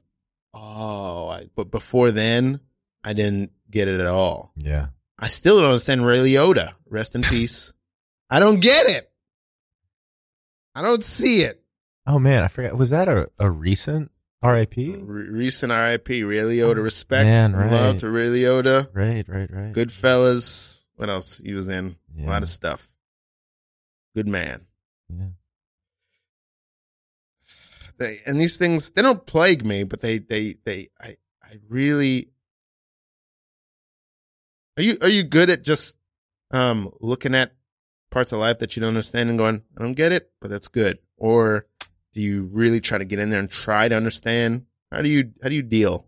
[0.54, 2.60] oh, I, but before then
[3.04, 4.52] I didn't get it at all.
[4.58, 4.88] Yeah.
[5.18, 6.74] I still don't understand Ray Liotta.
[6.90, 7.72] Rest in peace.
[8.30, 9.10] I don't get it.
[10.74, 11.62] I don't see it.
[12.08, 12.76] Oh man, I forgot.
[12.76, 14.12] Was that a, a recent
[14.46, 14.96] R.I.P.?
[14.98, 16.84] Re- recent RIP, Ray Liotta.
[16.84, 17.72] Respect, Man, right.
[17.72, 18.90] love to Ray Liotta.
[18.94, 19.74] Right, right, right.
[19.74, 20.86] Goodfellas.
[20.96, 21.40] What else?
[21.40, 22.90] He was in a lot of stuff.
[24.16, 24.62] Good man.
[25.10, 25.26] Yeah.
[27.98, 32.30] they, and these things they don't plague me, but they they they I I really
[34.78, 35.98] are you are you good at just
[36.52, 37.52] um looking at
[38.10, 40.70] parts of life that you don't understand and going I don't get it, but that's
[40.70, 41.66] good, or
[42.16, 44.66] do you really try to get in there and try to understand?
[44.90, 46.08] How do you how do you deal?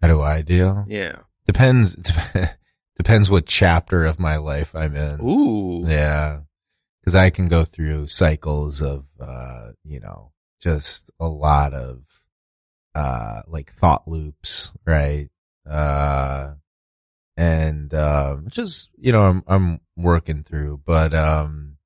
[0.00, 0.86] How do I deal?
[0.88, 1.16] Yeah.
[1.46, 1.94] Depends.
[2.96, 5.20] Depends what chapter of my life I'm in.
[5.20, 5.82] Ooh.
[5.84, 6.40] Yeah.
[7.04, 10.30] Cause I can go through cycles of, uh, you know,
[10.60, 12.02] just a lot of,
[12.94, 15.28] uh, like thought loops, right?
[15.68, 16.52] Uh,
[17.36, 21.78] and, um, just, you know, I'm, I'm working through, but, um,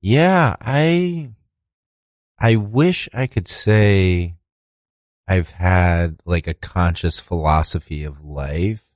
[0.00, 1.32] yeah, I,
[2.44, 4.34] I wish I could say
[5.26, 8.92] I've had like a conscious philosophy of life.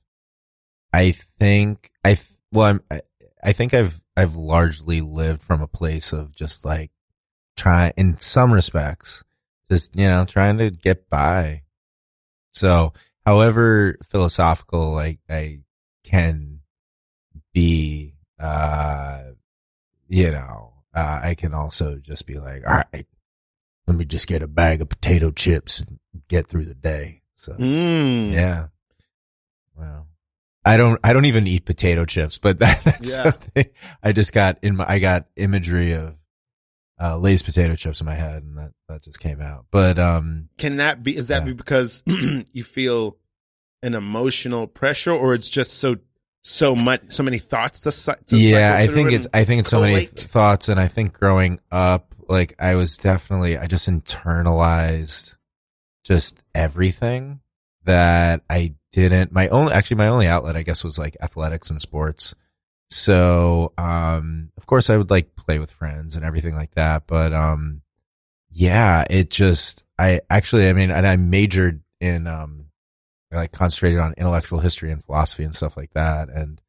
[0.93, 2.17] I think I,
[2.51, 3.01] well, I'm, I,
[3.43, 6.91] I think I've, I've largely lived from a place of just like
[7.57, 9.23] try in some respects,
[9.67, 11.63] just, you know, trying to get by.
[12.51, 12.93] So
[13.25, 15.61] however philosophical like I
[16.03, 16.59] can
[17.51, 19.23] be, uh,
[20.07, 23.07] you know, uh, I can also just be like, all right,
[23.89, 27.21] let me just get a bag of potato chips and get through the day.
[27.35, 28.31] So Mm.
[28.31, 28.67] yeah.
[29.77, 30.05] Wow.
[30.65, 33.23] I don't, I don't even eat potato chips, but that, that's Yeah.
[33.31, 33.65] something
[34.03, 36.15] I just got in my, I got imagery of,
[37.01, 39.65] uh, Lay's potato chips in my head and that, that just came out.
[39.71, 41.15] But, um, Can that be?
[41.15, 41.45] Is that Yeah.
[41.45, 42.03] be because
[42.51, 43.17] you feel
[43.81, 45.95] an emotional pressure, or it's just so
[46.41, 49.81] so much so many thoughts to, to yeah, I think it's, I think it's so
[49.81, 50.67] many thoughts.
[50.69, 55.35] And I think growing up, like I was definitely, I just internalized
[56.03, 57.41] just everything
[57.85, 61.81] that I didn't, my only, actually my only outlet, I guess, was like athletics and
[61.81, 62.35] sports.
[62.91, 67.07] So, um, of course I would like play with friends and everything like that.
[67.07, 67.81] But, um,
[68.49, 72.65] yeah, it just, I actually, I mean, and I majored in, um,
[73.31, 76.29] I like concentrated on intellectual history and philosophy and stuff like that.
[76.29, 76.61] And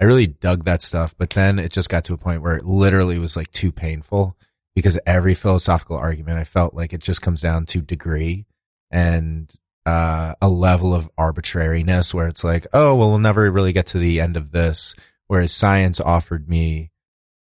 [0.00, 1.14] I really dug that stuff.
[1.16, 4.36] But then it just got to a point where it literally was like too painful
[4.76, 8.46] because every philosophical argument, I felt like it just comes down to degree
[8.92, 9.52] and,
[9.86, 13.98] uh, a level of arbitrariness where it's like, oh, well, we'll never really get to
[13.98, 14.94] the end of this.
[15.28, 16.90] Whereas science offered me,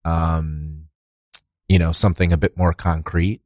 [0.04, 0.88] um,
[1.68, 3.42] you know, something a bit more concrete.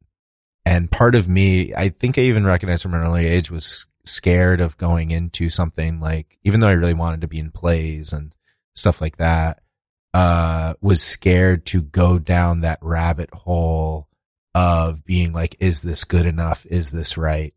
[0.66, 4.62] And part of me, I think I even recognized from an early age was scared
[4.62, 8.34] of going into something like, even though I really wanted to be in plays and
[8.76, 9.63] stuff like that,
[10.14, 14.08] uh, was scared to go down that rabbit hole
[14.56, 16.66] of being like, is this good enough?
[16.68, 17.54] Is this right?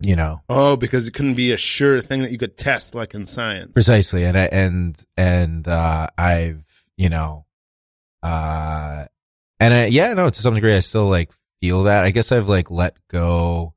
[0.00, 3.14] You know, Oh, because it couldn't be a sure thing that you could test like
[3.14, 3.70] in science.
[3.72, 4.24] precisely.
[4.24, 7.46] And I, and, and, uh, I've, you know,
[8.22, 9.04] uh,
[9.60, 12.04] and I, yeah, no, to some degree, I still like feel that.
[12.04, 13.74] I guess I've like let go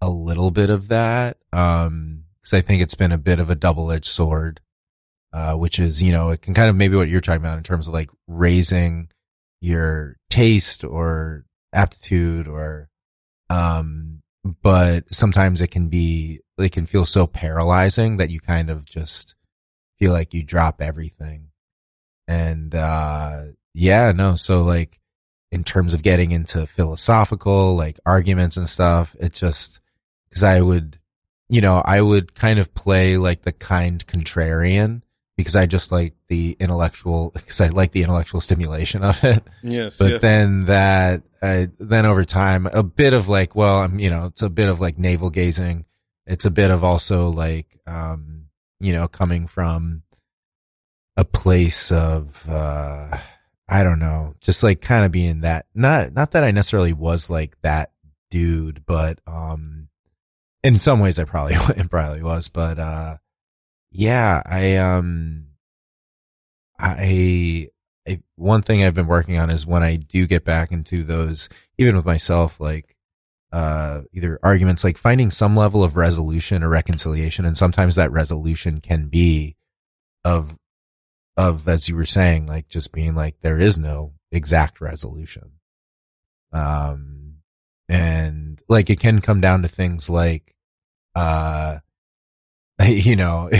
[0.00, 1.38] a little bit of that.
[1.52, 4.60] Um, cause I think it's been a bit of a double edged sword,
[5.32, 7.64] uh, which is, you know, it can kind of maybe what you're talking about in
[7.64, 9.08] terms of like raising
[9.60, 12.88] your taste or aptitude or,
[13.48, 14.22] um,
[14.62, 19.34] but sometimes it can be, it can feel so paralyzing that you kind of just
[19.98, 21.50] feel like you drop everything.
[22.26, 23.42] And, uh,
[23.74, 24.34] yeah, no.
[24.34, 24.98] So like
[25.52, 29.80] in terms of getting into philosophical, like arguments and stuff, it just,
[30.32, 30.98] cause I would,
[31.48, 35.02] you know, I would kind of play like the kind contrarian
[35.40, 39.42] because I just like the intellectual, cause I like the intellectual stimulation of it.
[39.62, 39.98] Yes.
[39.98, 40.20] But yes.
[40.20, 44.42] then that, uh, then over time, a bit of like, well, I'm, you know, it's
[44.42, 45.86] a bit of like navel gazing.
[46.26, 48.46] It's a bit of also like, um,
[48.80, 50.02] you know, coming from
[51.16, 53.16] a place of, uh,
[53.68, 57.30] I don't know, just like kind of being that, not, not that I necessarily was
[57.30, 57.92] like that
[58.30, 59.88] dude, but, um,
[60.62, 61.56] in some ways I probably,
[61.90, 63.16] probably was, but, uh,
[63.90, 65.46] yeah, I, um,
[66.78, 67.68] I,
[68.08, 71.48] I, one thing I've been working on is when I do get back into those,
[71.78, 72.96] even with myself, like,
[73.52, 77.44] uh, either arguments, like finding some level of resolution or reconciliation.
[77.44, 79.56] And sometimes that resolution can be
[80.24, 80.56] of,
[81.36, 85.52] of, as you were saying, like just being like, there is no exact resolution.
[86.52, 87.38] Um,
[87.88, 90.54] and like it can come down to things like,
[91.16, 91.78] uh,
[92.88, 93.50] you know,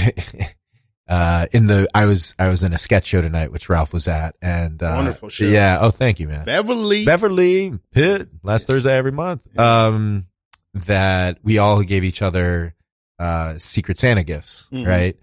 [1.08, 4.08] uh, in the, I was, I was in a sketch show tonight, which Ralph was
[4.08, 5.44] at and, uh, Wonderful show.
[5.44, 5.78] yeah.
[5.80, 6.44] Oh, thank you, man.
[6.44, 7.04] Beverly.
[7.04, 9.42] Beverly Pitt last Thursday every month.
[9.58, 10.26] Um,
[10.74, 12.74] that we all gave each other,
[13.18, 14.86] uh, secret Santa gifts, Mhm.
[14.86, 15.16] right?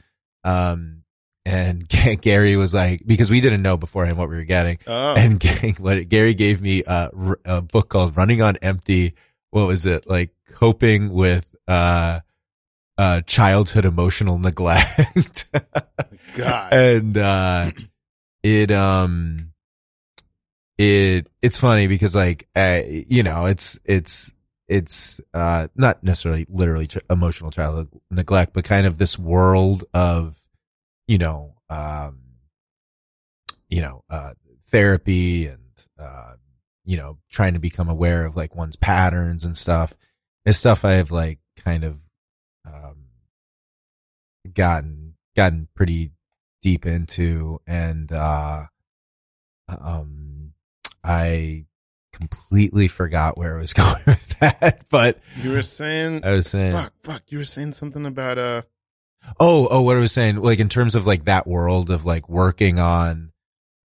[0.43, 1.03] Um,
[1.45, 1.87] and
[2.21, 4.77] Gary was like, because we didn't know beforehand what we were getting.
[4.87, 5.15] oh.
[5.17, 5.41] And
[5.79, 7.09] what Gary gave me a,
[7.45, 9.13] a book called Running on Empty
[9.51, 12.19] what was it like coping with uh
[12.97, 15.45] uh childhood emotional neglect
[16.35, 16.73] God.
[16.73, 17.71] and uh
[18.43, 19.51] it um
[20.77, 24.33] it it's funny because like uh, you know it's it's
[24.67, 30.37] it's uh not necessarily literally ch- emotional child neglect but kind of this world of
[31.07, 32.19] you know um
[33.69, 34.31] you know uh
[34.67, 35.59] therapy and
[35.99, 36.33] uh
[36.85, 39.93] you know trying to become aware of like one's patterns and stuff
[40.45, 41.99] is stuff I've like kind of
[44.57, 46.11] gotten gotten pretty
[46.63, 48.63] deep into and uh
[49.69, 50.53] um
[51.03, 51.67] I
[52.11, 56.73] completely forgot where I was going with that but You were saying, I was saying
[56.73, 57.21] fuck, fuck.
[57.27, 58.63] You were saying something about uh.
[59.39, 62.27] oh oh what I was saying like in terms of like that world of like
[62.27, 63.31] working on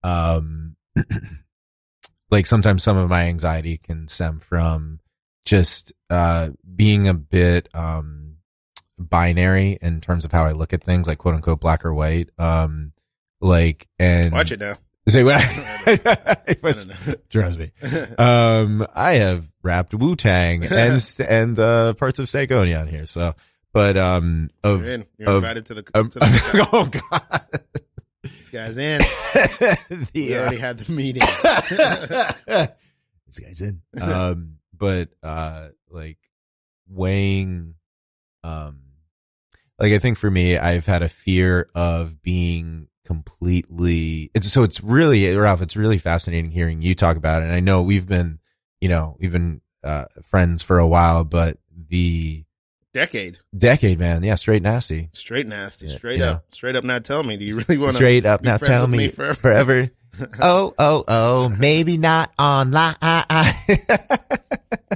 [0.03, 0.77] um
[2.31, 5.01] like sometimes some of my anxiety can stem from
[5.45, 8.32] just uh being a bit um
[9.03, 12.31] binary in terms of how I look at things like quote unquote black or white
[12.39, 12.93] um
[13.41, 14.77] like and Watch it now.
[15.09, 15.43] say what
[16.47, 16.87] it was
[17.31, 17.71] trust me
[18.19, 23.35] um I have rapped Wu Tang and and uh parts of Stankonia on here so
[23.73, 25.07] but um of You're in.
[25.19, 25.85] You're of- invited to the.
[25.95, 27.51] um, to the oh god
[28.23, 28.99] this guy's in.
[28.99, 31.23] the, We uh, already had the meeting.
[33.27, 33.81] this guy's in.
[34.01, 36.19] Um, but uh, like
[36.89, 37.75] weighing,
[38.45, 38.82] um,
[39.79, 44.31] like I think for me, I've had a fear of being completely.
[44.35, 45.63] It's so it's really Ralph.
[45.63, 47.47] It's really fascinating hearing you talk about it.
[47.47, 48.39] And I know we've been,
[48.81, 51.59] you know, we've been uh, friends for a while, but
[51.89, 52.45] the
[52.93, 53.39] Decade.
[53.57, 55.89] decade, man, yeah, straight nasty, Straight nasty.
[55.89, 56.37] Straight up.
[56.37, 56.43] know.
[56.51, 56.85] Straight up.
[56.85, 57.39] Now tell me.
[57.39, 57.97] Do you really want to?
[57.97, 58.43] straight up.
[58.43, 59.35] Now tell me, me forever?
[59.35, 59.89] forever.
[60.43, 62.95] oh, oh, oh, maybe not online.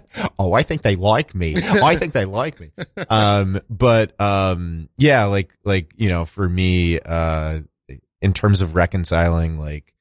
[0.38, 1.57] oh, I think they like me.
[1.62, 2.70] Oh, I think they like me.
[3.09, 7.61] Um, but, um, yeah, like, like, you know, for me, uh,
[8.22, 9.94] in terms of reconciling like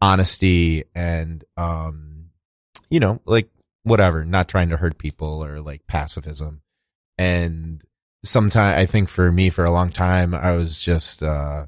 [0.00, 2.30] honesty and, um,
[2.90, 3.48] you know, like
[3.84, 6.62] whatever, not trying to hurt people or like pacifism.
[7.18, 7.82] And
[8.24, 11.66] sometimes I think for me, for a long time, I was just, uh,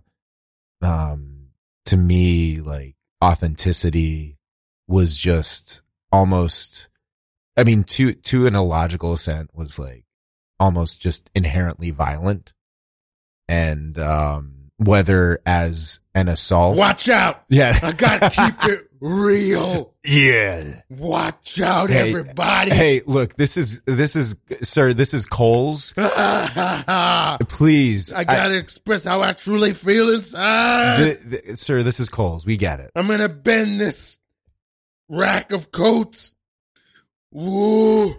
[0.82, 1.48] um,
[1.86, 4.38] to me, like authenticity
[4.86, 5.82] was just
[6.12, 6.88] almost,
[7.56, 10.04] I mean, to, to an illogical extent was like
[10.58, 12.52] almost just inherently violent.
[13.48, 16.76] And, um, whether as an assault.
[16.76, 17.44] Watch out.
[17.48, 17.78] Yeah.
[17.82, 19.94] I gotta keep it real.
[20.04, 20.80] yeah.
[20.90, 22.74] Watch out, Hey, everybody.
[22.74, 25.92] Hey, look, this is, this is, sir, this is Cole's.
[27.48, 28.12] Please.
[28.12, 30.98] I gotta express how I truly feel inside.
[30.98, 32.44] the, the, sir, this is Cole's.
[32.44, 32.90] We get it.
[32.96, 34.18] I'm gonna bend this
[35.08, 36.34] rack of coats.
[37.34, 38.14] Woo.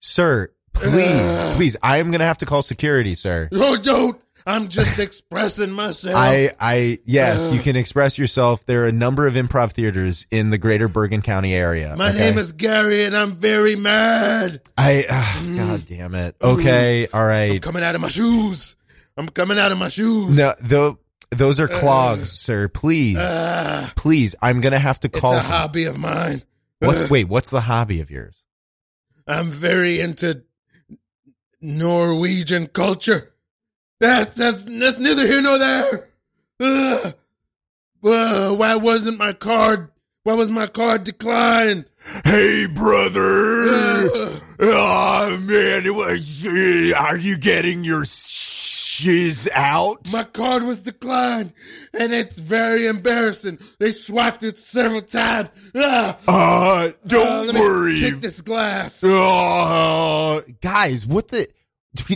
[0.00, 1.76] Sir, please, please.
[1.82, 3.48] I am going to have to call security, sir.
[3.52, 4.20] No, don't.
[4.46, 6.16] I'm just expressing myself.
[6.18, 7.54] I, I, yes, Ugh.
[7.56, 8.66] you can express yourself.
[8.66, 11.94] There are a number of improv theaters in the greater Bergen County area.
[11.96, 12.18] My okay?
[12.18, 14.60] name is Gary and I'm very mad.
[14.76, 15.86] I, ugh, God mm.
[15.86, 16.36] damn it.
[16.42, 17.06] Okay.
[17.08, 17.14] Mm.
[17.14, 17.52] all right.
[17.52, 18.76] I'm coming out of my shoes.
[19.16, 20.36] I'm coming out of my shoes.
[20.36, 20.98] No, tho-
[21.30, 21.78] those are uh.
[21.80, 22.68] clogs, sir.
[22.68, 24.34] Please, Ah, please.
[24.42, 25.36] I'm going to have to call.
[25.36, 26.42] it's a some- hobby of mine.
[26.86, 28.46] What, wait, what's the hobby of yours?
[29.26, 30.42] I'm very into
[31.60, 33.32] Norwegian culture.
[34.00, 36.08] That, that's that's neither here nor there.
[36.60, 37.14] Ugh.
[38.00, 39.90] Why wasn't my card?
[40.24, 41.84] Why was my card declined?
[42.24, 43.20] Hey, brother.
[44.60, 45.84] Oh, man.
[45.84, 46.46] It was,
[46.96, 48.04] are you getting your
[48.94, 50.12] shiz out?
[50.12, 51.52] my card was declined,
[51.98, 53.58] and it's very embarrassing.
[53.80, 55.50] They swiped it several times.
[55.76, 57.98] Ah, Uh, uh, don't me worry.
[58.00, 59.02] Kick this glass.
[59.02, 61.46] Uh, guys, what the?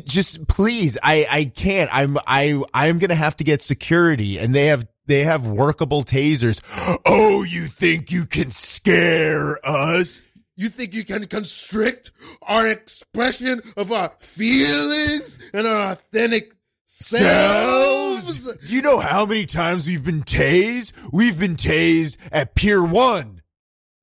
[0.04, 1.88] Just please, I I can't.
[1.92, 6.60] I'm I I'm gonna have to get security, and they have they have workable tasers.
[7.10, 10.20] Oh, you think you can scare us?
[10.56, 12.10] You think you can constrict
[12.42, 16.52] our expression of our feelings and our authentic
[16.88, 18.52] selves?
[18.66, 20.92] Do you know how many times we've been tased?
[21.12, 23.37] We've been tased at Pier One,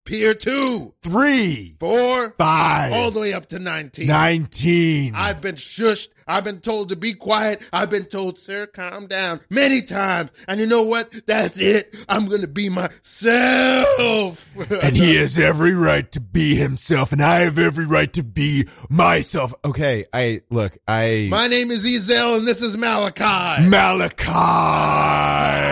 [0.06, 4.06] Pier two, three, four, five, all the way up to 19.
[4.06, 5.16] nineteen.
[5.16, 6.10] I've been shushed.
[6.28, 7.64] I've been told to be quiet.
[7.74, 10.32] I've been told, sir, calm down many times.
[10.48, 11.12] And you know what?
[11.26, 11.96] That's it.
[12.08, 14.56] I'm going to be myself.
[14.72, 18.68] and he has every right to be himself, and I have every right to be
[18.92, 19.56] myself.
[19.66, 23.68] Okay, I look, I My name is Ezel and this is Malachi.
[23.68, 24.24] Malachi.
[24.28, 25.72] Ah.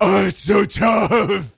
[0.00, 1.55] Oh, it's so tough.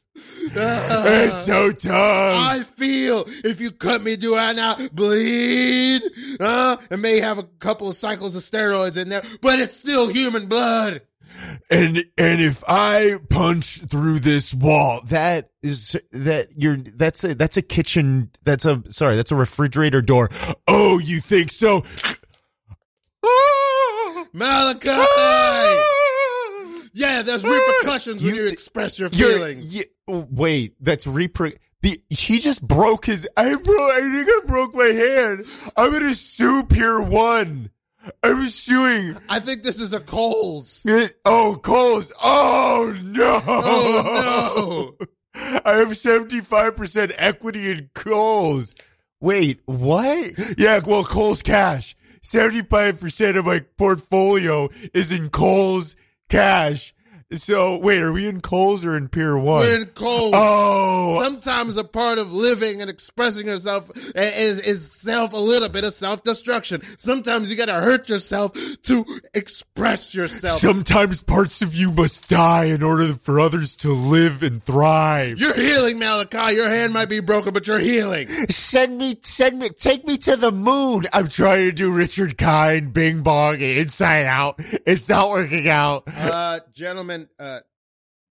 [0.55, 1.93] It's so tough.
[1.93, 6.03] I feel if you cut me, do I not bleed?
[6.41, 10.09] Uh, it may have a couple of cycles of steroids in there, but it's still
[10.09, 11.03] human blood.
[11.71, 17.57] and and if I punch through this wall, that is that you're that's a that's
[17.57, 20.29] a kitchen that's a sorry that's a refrigerator door.
[20.67, 21.83] Oh, you think so?
[24.33, 24.91] Malachi!
[26.99, 29.75] Yeah, there's repercussions when You you, express your feelings.
[29.75, 29.83] yeah,
[30.31, 31.57] wait, that's repro.
[31.83, 33.29] The he just broke his.
[33.37, 33.75] I bro.
[33.75, 35.45] I think I broke my hand.
[35.77, 37.71] I'm gonna sue Pier One.
[38.25, 39.17] I'm suing.
[39.29, 40.85] I think this is a Coles.
[41.25, 42.11] Oh, Coles.
[42.23, 43.41] Oh no.
[43.47, 45.07] Oh no!
[45.65, 48.75] I have 75% equity in Coles.
[49.21, 50.33] Wait, what?
[50.59, 51.95] Yeah, well, Coles cash.
[52.23, 55.95] 75% of my portfolio is in Coles
[56.29, 56.95] cash.
[57.33, 59.45] So, wait, are we in Coles or in Pier 1?
[59.61, 60.33] We're in Coles.
[60.35, 65.85] oh, Sometimes a part of living and expressing yourself is is self a little bit
[65.85, 66.81] of self destruction.
[66.97, 68.53] Sometimes you gotta hurt yourself
[68.85, 69.05] to
[69.35, 70.55] express yourself.
[70.59, 75.39] sometimes parts of you must die in order for others to live and thrive.
[75.39, 76.55] you're healing, Malachi.
[76.55, 78.27] Your hand might be broken, but you're healing.
[78.49, 81.05] Send me, send me, take me to the moon.
[81.13, 84.55] I'm trying to do Richard Kind, Bing Bong, Inside Out.
[84.87, 86.05] It's not working out.
[86.07, 87.59] Uh, gentlemen, uh,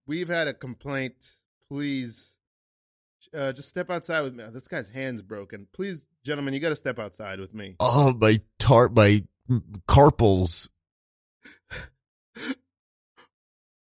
[0.06, 1.34] we've had a complaint.
[1.70, 2.38] Please,
[3.36, 4.44] uh, just step outside with me.
[4.54, 5.68] This guy's hand's broken.
[5.74, 7.76] Please, gentlemen, you got to step outside with me.
[7.80, 9.24] Oh, my tart, my
[9.88, 10.70] carpals.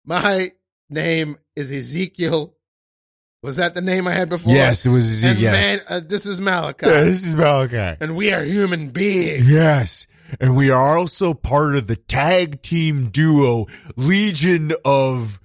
[0.08, 0.50] My
[0.88, 2.54] name is Ezekiel.
[3.42, 4.52] Was that the name I had before?
[4.52, 5.24] Yes, it was.
[5.24, 5.52] And yes.
[5.52, 6.86] man, uh, this is Malachi.
[6.86, 7.96] Yeah, this is Malachi.
[8.00, 9.50] and we are human beings.
[9.50, 10.06] Yes.
[10.40, 13.66] And we are also part of the tag team duo
[13.96, 15.38] Legion of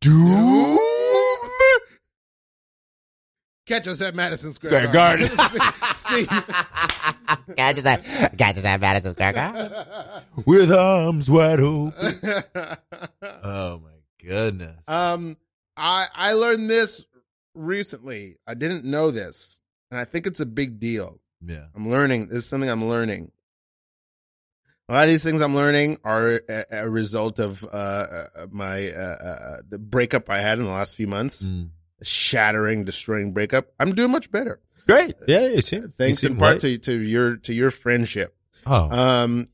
[0.00, 0.78] Doom.
[3.66, 5.28] Catch us at Madison Square Square Garden.
[5.36, 5.60] Garden.
[5.94, 6.24] See,
[7.54, 9.72] Got just have, got just have Madison Square Garden.
[10.46, 11.92] With arms wide open.
[13.22, 13.90] Oh my
[14.26, 14.88] goodness.
[14.88, 15.36] um,
[15.76, 17.04] I I learned this
[17.54, 18.36] recently.
[18.46, 19.60] I didn't know this,
[19.90, 21.20] and I think it's a big deal.
[21.44, 21.66] yeah.
[21.76, 22.28] I'm learning.
[22.28, 23.30] This is something I'm learning.
[24.88, 28.88] A lot of these things I'm learning are a, a result of uh, uh, my
[28.88, 31.44] uh, uh, the breakup I had in the last few months.
[31.44, 31.70] Mm.
[32.02, 33.66] Shattering, destroying breakup.
[33.80, 34.60] I'm doing much better.
[34.86, 35.14] Great.
[35.26, 38.34] Yeah, you seem, Thanks you in part to to your to your friendship.
[38.66, 39.46] Oh, Um,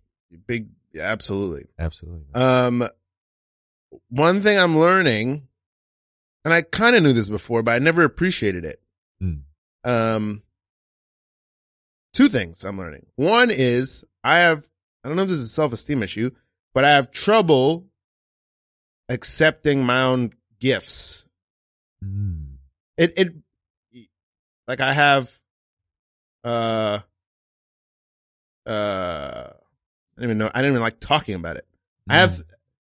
[0.46, 0.68] big,
[0.98, 1.64] absolutely.
[1.78, 2.32] absolutely.
[2.34, 2.84] Um,
[4.10, 5.48] one thing I'm learning,
[6.44, 8.80] and I kind of knew this before, but I never appreciated it.
[9.20, 9.34] Hmm.
[9.84, 10.42] Um,
[12.12, 13.06] two things I'm learning.
[13.16, 14.68] One is I have,
[15.04, 16.30] I don't know if this is a self esteem issue,
[16.72, 17.86] but I have trouble
[19.08, 21.28] accepting my own gifts.
[22.02, 22.56] Mm.
[22.96, 23.34] It, it,
[24.66, 25.38] like I have,
[26.42, 27.00] uh,
[28.66, 30.50] uh, I don't even know.
[30.54, 31.66] I didn't even like talking about it.
[32.08, 32.42] I have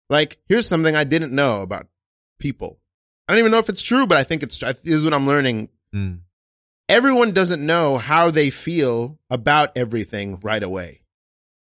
[0.10, 1.88] like here's something I didn't know about
[2.40, 2.80] people.
[3.28, 5.28] I don't even know if it's true, but I think it's this is what I'm
[5.28, 5.70] learning.
[5.96, 6.20] Mm.
[6.90, 11.01] Everyone doesn't know how they feel about everything right away.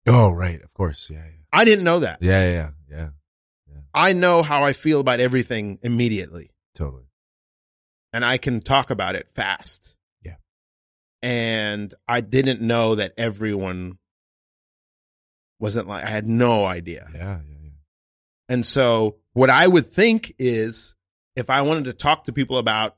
[0.06, 0.60] Oh, right.
[0.62, 1.10] Of course.
[1.10, 1.24] Yeah.
[1.52, 2.18] I didn't know that.
[2.20, 2.44] Yeah.
[2.50, 2.70] Yeah.
[2.90, 3.08] Yeah.
[3.68, 3.80] Yeah.
[3.94, 7.04] I know how I feel about everything immediately, Totally.
[8.12, 9.96] and I can talk about it fast.
[10.22, 10.34] Yeah.
[11.22, 13.98] And I didn't know that everyone
[15.60, 17.08] wasn't like I had no idea.
[17.14, 17.20] Yeah.
[17.20, 17.38] Yeah.
[17.62, 17.70] yeah.
[18.48, 20.94] And so what I would think is
[21.36, 22.96] if I wanted to talk to people about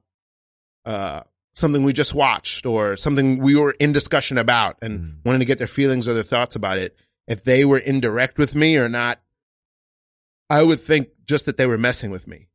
[0.84, 1.22] uh,
[1.56, 5.14] something we just watched or something we were in discussion about and Mm.
[5.24, 6.96] wanted to get their feelings or their thoughts about it,
[7.26, 9.20] if they were indirect with me or not,
[10.48, 12.48] I would think just that they were messing with me.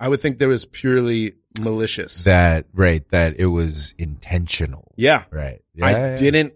[0.00, 2.24] I would think there was purely malicious.
[2.24, 3.06] That right.
[3.10, 4.92] That it was intentional.
[4.96, 5.24] yeah.
[5.30, 5.60] Right.
[5.74, 6.16] Yeah, I yeah.
[6.16, 6.54] didn't,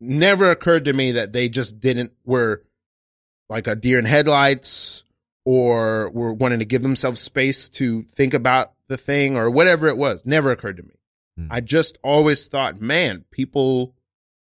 [0.00, 2.62] never occurred to me that they just didn't, were
[3.48, 5.04] like a deer in headlights
[5.44, 9.96] or were wanting to give themselves space to think about the thing or whatever it
[9.96, 10.24] was.
[10.24, 10.94] Never occurred to me.
[11.46, 11.52] Hmm.
[11.52, 13.94] I just always thought, man, people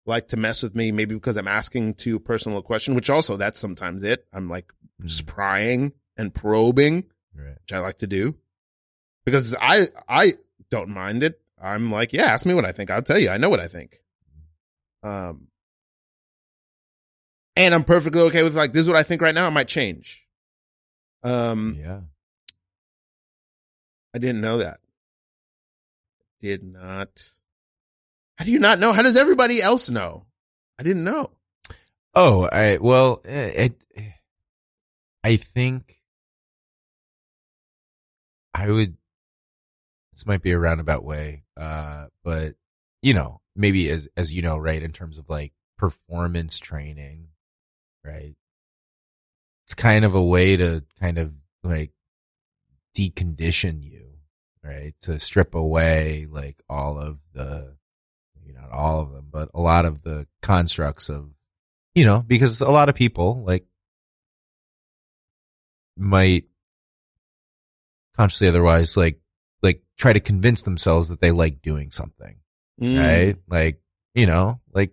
[0.06, 3.36] like to mess with me maybe because I'm asking too personal a question, which also
[3.38, 4.26] that's sometimes it.
[4.32, 4.72] I'm like
[5.04, 5.28] just Mm.
[5.28, 7.04] prying and probing
[7.36, 7.58] Right.
[7.62, 8.36] which I like to do
[9.26, 10.34] because I I
[10.70, 11.40] don't mind it.
[11.62, 12.90] I'm like, yeah, ask me what I think.
[12.90, 13.30] I'll tell you.
[13.30, 14.02] I know what I think.
[15.04, 15.48] Um,
[17.56, 19.48] and I'm perfectly okay with like this is what I think right now.
[19.48, 20.26] It might change.
[21.24, 22.02] Um, Yeah.
[24.14, 24.80] I didn't know that.
[26.42, 27.32] Did not.
[28.38, 28.94] How do you not know?
[28.94, 30.26] How does everybody else know?
[30.80, 31.32] I didn't know.
[32.14, 34.16] Oh, I well, eh, it,
[35.24, 36.00] I think
[38.54, 38.98] I would
[40.14, 42.54] this might be a roundabout way, uh, but
[43.02, 47.28] you know, maybe as as you know, right, in terms of like performance training,
[48.04, 48.36] right?
[49.66, 51.34] It's kind of a way to kind of
[51.64, 51.92] like
[52.98, 54.07] decondition you,
[54.68, 54.94] right?
[55.04, 57.76] To strip away like all of the,
[58.36, 61.30] maybe not all of them, but a lot of the constructs of,
[61.96, 63.66] you know, because a lot of people like
[65.96, 66.46] might
[68.16, 69.20] consciously otherwise like,
[69.64, 72.38] like try to convince themselves that they like doing something,
[72.82, 72.98] Mm.
[73.00, 73.36] right?
[73.48, 73.82] Like,
[74.14, 74.92] you know, like,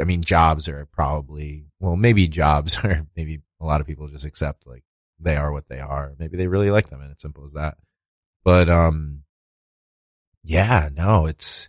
[0.00, 4.26] I mean, jobs are probably, well, maybe jobs are, maybe a lot of people just
[4.26, 4.82] accept like
[5.20, 6.14] they are what they are.
[6.18, 7.78] Maybe they really like them and it's simple as that.
[8.44, 9.22] But, um,
[10.42, 11.68] yeah, no, it's,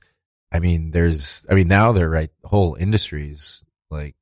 [0.51, 4.15] I mean, there's, I mean, now they're right, whole industries like,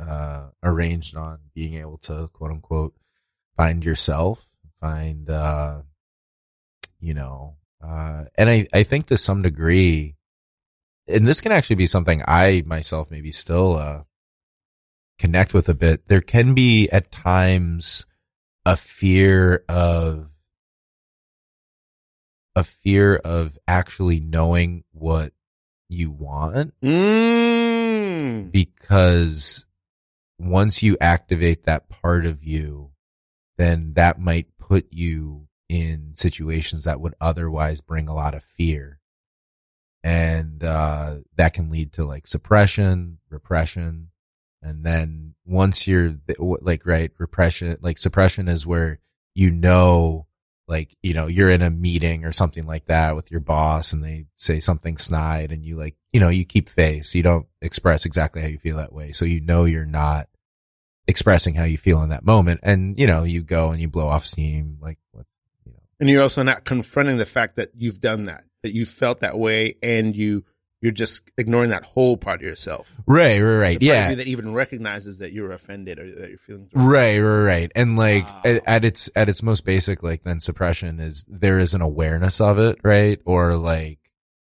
[0.00, 2.94] uh, arranged on being able to quote unquote
[3.56, 4.46] find yourself,
[4.80, 5.82] find, uh,
[7.00, 10.16] you know, uh, and I, I think to some degree,
[11.08, 14.02] and this can actually be something I myself maybe still, uh,
[15.18, 16.06] connect with a bit.
[16.06, 18.04] There can be at times
[18.64, 20.28] a fear of,
[22.56, 25.32] a fear of actually knowing what
[25.88, 28.50] you want Mm.
[28.50, 29.66] because
[30.38, 32.90] once you activate that part of you,
[33.56, 39.00] then that might put you in situations that would otherwise bring a lot of fear.
[40.02, 44.10] And, uh, that can lead to like suppression, repression.
[44.62, 48.98] And then once you're like, right, repression, like suppression is where
[49.34, 50.26] you know,
[50.68, 54.02] like, you know, you're in a meeting or something like that with your boss and
[54.02, 57.14] they say something snide and you like, you know, you keep face.
[57.14, 59.12] You don't express exactly how you feel that way.
[59.12, 60.28] So you know you're not
[61.06, 62.60] expressing how you feel in that moment.
[62.62, 65.26] And, you know, you go and you blow off steam like with,
[65.64, 68.84] you know, And you're also not confronting the fact that you've done that, that you
[68.84, 70.44] felt that way and you,
[70.86, 72.94] you're just ignoring that whole part of yourself.
[73.08, 73.80] right, right, right.
[73.80, 74.14] The part of Yeah.
[74.14, 76.68] that even recognizes that you're offended or that you're feeling.
[76.72, 77.72] Right, right, right.
[77.74, 78.42] And like Wow.
[78.44, 82.40] at, at its at its most basic, like then suppression is there is an awareness
[82.40, 83.20] of it, right?
[83.24, 83.98] Or like,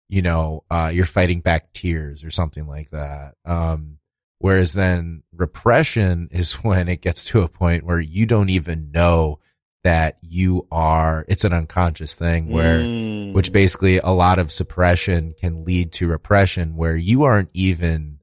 [0.10, 3.34] you know, uh, you're fighting back tears or something like that.
[3.44, 3.98] Um,
[4.38, 9.40] whereas then repression is when it gets to a point where you don't even know
[9.88, 11.24] that you are.
[11.30, 13.32] It's an unconscious thing where Mm.
[13.34, 18.20] which basically a lot of suppression can lead to repression where you aren't even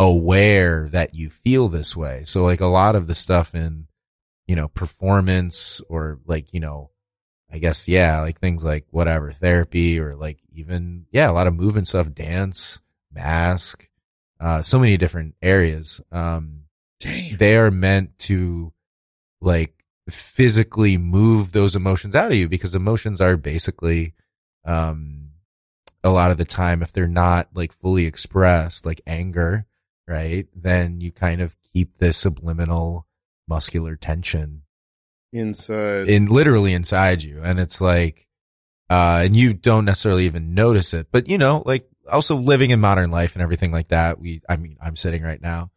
[0.00, 2.22] aware that you feel this way.
[2.24, 3.86] So like a lot of the stuff in,
[4.48, 6.90] you know, performance or like, you know,
[7.52, 11.54] I guess, yeah, like things like whatever therapy or like even, yeah, a lot of
[11.54, 12.80] movement stuff, dance,
[13.12, 13.88] mask,
[14.40, 16.00] uh, so many different areas.
[16.10, 16.62] Um,
[16.98, 17.36] Damn.
[17.36, 18.72] they are meant to
[19.40, 19.74] like
[20.08, 24.14] physically move those emotions out of you because emotions are basically
[24.64, 25.30] um
[26.04, 29.66] a lot of the time if they're not like fully expressed like anger
[30.08, 33.06] right then you kind of keep this subliminal
[33.48, 34.62] muscular tension
[35.32, 36.08] Inside.
[36.08, 38.26] in literally inside you and it's like
[38.90, 42.80] uh and you don't necessarily even notice it but you know like also living in
[42.80, 45.70] modern life and everything like that we i mean i'm sitting right now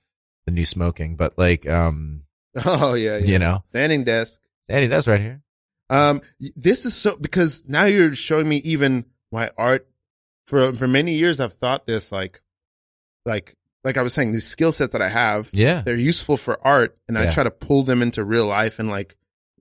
[0.46, 2.25] the new smoking but like um
[2.66, 3.26] oh yeah, yeah.
[3.26, 4.40] you know Standing desk.
[4.62, 5.42] Standing desk right here
[5.90, 6.22] Um,
[6.56, 9.88] this is so because now you're showing me even my art.
[10.48, 12.42] For for many years, I've thought this like,
[13.26, 16.58] like like I was saying, these skill sets that I have, yeah they're useful for
[16.66, 19.16] art, and I try to pull them into real life and like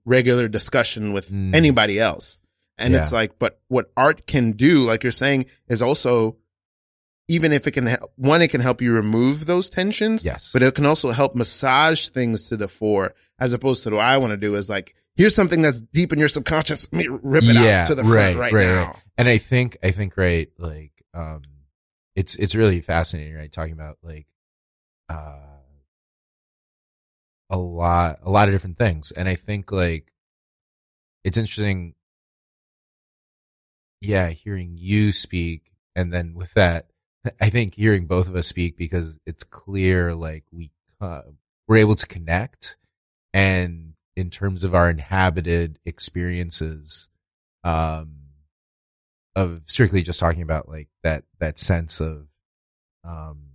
[0.05, 1.55] regular discussion with Mm.
[1.55, 2.39] anybody else.
[2.77, 3.01] And Yeah.
[3.01, 6.37] it's like, but what art can do, like you're saying, is also
[7.27, 10.23] even if it can help, one, it can help you remove those tensions.
[10.23, 14.05] yes But it can also help massage things to the fore, as opposed to what
[14.05, 16.87] I want to do is like, here's something that's deep in your subconscious.
[16.91, 18.85] Let me rip it Yeah, out to the right, front right, right, now.
[18.87, 18.95] right.
[19.17, 21.41] and i think i think right like um
[22.15, 24.27] it's it's really fascinating right talking about like
[25.09, 25.39] uh
[27.49, 30.11] a lot a lot of different things and i think like
[31.23, 31.93] it's interesting
[34.01, 36.87] yeah hearing you speak and then with that
[37.41, 40.71] i think hearing both of us speak because it's clear like we
[41.01, 41.21] uh,
[41.67, 42.77] we're able to connect
[43.33, 47.09] and in terms of our inhabited experiences
[47.63, 48.15] um
[49.35, 52.27] of strictly just talking about like that that sense of
[53.03, 53.49] um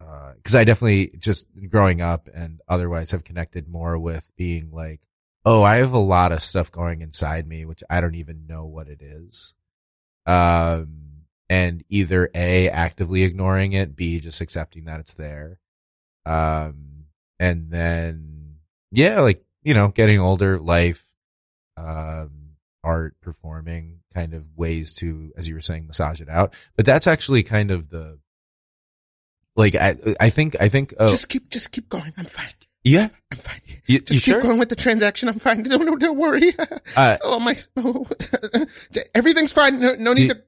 [0.00, 5.00] uh cuz I definitely just growing up and otherwise have connected more with being like
[5.44, 8.66] oh I have a lot of stuff going inside me which I don't even know
[8.66, 9.54] what it is.
[10.26, 11.11] Um
[11.52, 15.58] and either a actively ignoring it b just accepting that it's there
[16.26, 17.04] um
[17.38, 18.56] and then
[18.90, 21.06] yeah like you know getting older life
[21.76, 22.42] um
[22.84, 26.54] art, performing kind of ways to, as you were saying, massage it out.
[26.76, 28.18] But that's actually kind of the,
[29.56, 32.12] like, I, I think, I think, oh, Just keep, just keep going.
[32.16, 32.48] I'm fine.
[32.84, 33.60] yeah, I'm fine.
[33.86, 34.42] you, Just you keep sure?
[34.42, 35.28] going with the transaction.
[35.28, 35.62] I'm fine.
[35.62, 36.52] Don't, don't, don't worry.
[36.96, 38.06] Uh, oh my, oh,
[39.14, 39.80] everything's fine.
[39.80, 40.42] No, no need Do- to.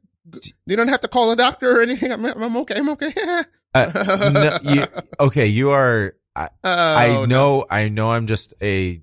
[0.66, 2.10] You don't have to call a doctor or anything.
[2.12, 2.74] I'm, I'm okay.
[2.76, 3.12] I'm okay.
[3.74, 4.30] Uh,
[4.62, 4.84] no, you,
[5.20, 7.24] okay, you are, I, Oh, I no.
[7.26, 9.02] know, I know I'm just a,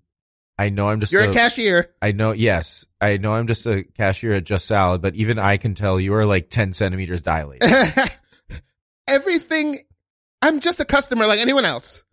[0.57, 1.93] I know I'm just You're a cashier.
[2.01, 5.57] I know, yes, I know I'm just a cashier at Just Salad, but even I
[5.57, 7.69] can tell you are like 10 centimeters dilated.
[9.07, 9.77] Everything.
[10.41, 12.03] I'm just a customer like anyone else.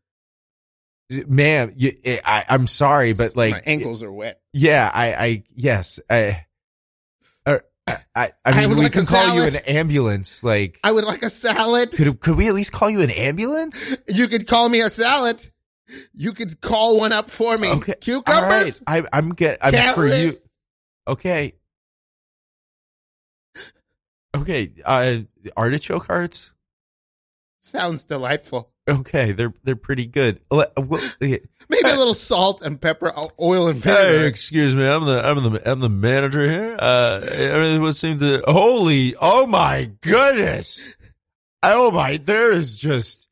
[1.10, 1.92] Ma'am, you,
[2.24, 4.40] I, I'm sorry, but like, my ankles are wet.
[4.52, 6.44] yeah, I, I, yes, I,
[7.46, 10.42] uh, I, I, I mean, would we like can call you an ambulance.
[10.44, 11.92] Like, I would like a salad.
[11.92, 13.96] could, could we at least call you an ambulance?
[14.08, 15.44] You could call me a salad.
[16.14, 17.70] You could call one up for me.
[17.72, 17.94] Okay.
[18.00, 18.82] Cucumbers.
[18.86, 19.04] right.
[19.04, 20.34] I, I'm get, I'm for you.
[21.06, 21.54] Okay.
[24.36, 24.72] Okay.
[24.84, 25.18] Uh,
[25.56, 26.54] artichoke hearts.
[27.60, 28.70] Sounds delightful.
[28.88, 29.32] Okay.
[29.32, 30.40] They're, they're pretty good.
[30.50, 34.26] Maybe a little salt and pepper, oil and Hey, vinegar.
[34.26, 34.86] excuse me.
[34.88, 36.76] I'm the I'm the I'm the manager here.
[36.78, 38.42] Uh, everything would seem to.
[38.46, 40.94] Holy, oh my goodness!
[41.62, 43.28] Oh my, there is just.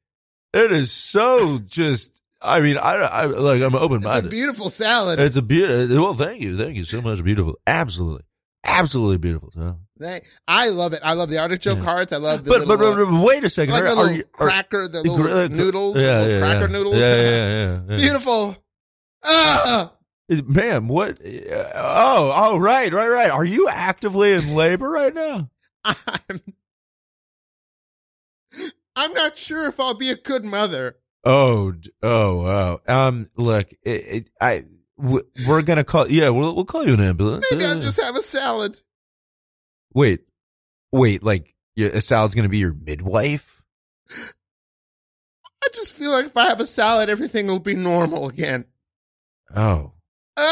[0.52, 2.20] It is so just.
[2.42, 4.26] I mean, I I like I'm open minded.
[4.26, 5.18] It's a beautiful salad.
[5.18, 5.96] It's a beautiful.
[6.02, 7.24] Well, thank you, thank you so much.
[7.24, 8.24] Beautiful, absolutely,
[8.64, 9.50] absolutely beautiful.
[9.52, 11.00] So, They- I love it.
[11.02, 11.84] I love the artichoke Yeah.
[11.84, 12.12] hearts.
[12.12, 13.74] I love the but, but little, but but wait a second.
[13.74, 16.72] like Are, are you are, cracker, the little uh, noodles, Yeah, little yeah, cracker yeah.
[16.78, 16.98] noodles.
[16.98, 17.96] Yeah, yeah, yeah.
[17.96, 18.56] Beautiful.
[19.24, 19.92] Ah,
[20.28, 21.20] Ma'am, what?
[21.20, 23.30] uh, Oh, oh, right, right, right.
[23.30, 25.50] Are you actively in labor right now?
[25.84, 26.40] I'm,
[28.94, 30.96] I'm not sure if I'll be a good mother.
[31.24, 31.72] Oh,
[32.02, 32.80] oh, wow.
[32.86, 34.62] Um, look, it, it, I,
[34.96, 36.08] we're gonna call.
[36.08, 37.46] Yeah, we'll we'll call you an ambulance.
[37.50, 37.64] Maybe.
[37.66, 38.80] I'll just have a salad.
[39.96, 40.20] Wait,
[40.92, 41.24] wait.
[41.24, 43.64] Like, your, a salad's gonna be your midwife?
[44.08, 48.66] I just feel like if I have a salad, everything will be normal again.
[49.54, 49.92] Oh,
[50.38, 50.44] Oh,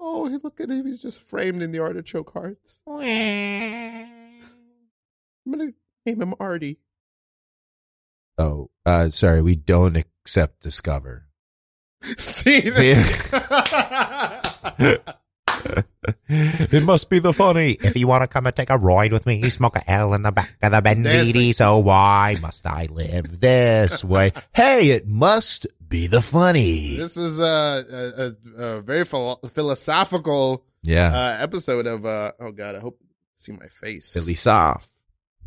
[0.00, 0.86] oh, look at him.
[0.86, 2.80] He's just framed in the artichoke hearts.
[2.86, 4.40] I'm
[5.52, 5.74] going to
[6.06, 6.78] name him Artie.
[8.38, 8.70] oh.
[8.86, 11.27] Uh, sorry, we don't accept Discover.
[12.02, 12.72] See?
[12.72, 12.92] See?
[16.28, 17.72] it must be the funny.
[17.80, 20.14] If you want to come and take a ride with me, you smoke a L
[20.14, 20.80] in the back of the.
[20.80, 21.52] Benzini.
[21.52, 24.32] So why must I live this way?
[24.54, 26.96] Hey, it must be the funny.
[26.96, 32.74] this is a, a, a, very philo- philosophical Yeah, uh, episode of, uh, oh God,
[32.74, 34.12] I hope you see my face.
[34.12, 34.90] Philly soft.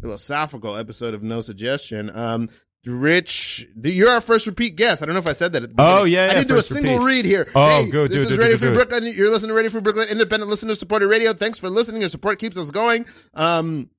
[0.01, 2.09] philosophical episode of No Suggestion.
[2.15, 2.49] Um,
[2.86, 5.03] Rich, you're our first repeat guest.
[5.03, 5.63] I don't know if I said that.
[5.63, 6.13] At the Oh, beginning.
[6.13, 7.05] yeah, I didn't do a single repeat.
[7.05, 7.47] read here.
[7.53, 8.73] Oh, hey, go, This it, is do it, Radio do Free.
[8.73, 9.03] Brooklyn.
[9.05, 11.34] You're listening to Radio Free Brooklyn, independent listener supported radio.
[11.34, 12.01] Thanks for listening.
[12.01, 13.05] Your support keeps us going.
[13.36, 13.89] Um,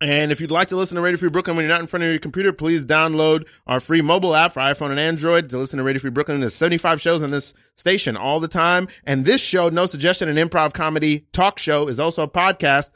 [0.00, 2.02] and if you'd like to listen to Radio Free Brooklyn when you're not in front
[2.02, 5.76] of your computer, please download our free mobile app for iPhone and Android to listen
[5.78, 6.40] to Radio Free Brooklyn.
[6.40, 8.88] There's 75 shows on this station all the time.
[9.04, 12.92] And this show, No Suggestion, an improv comedy talk show, is also a podcast.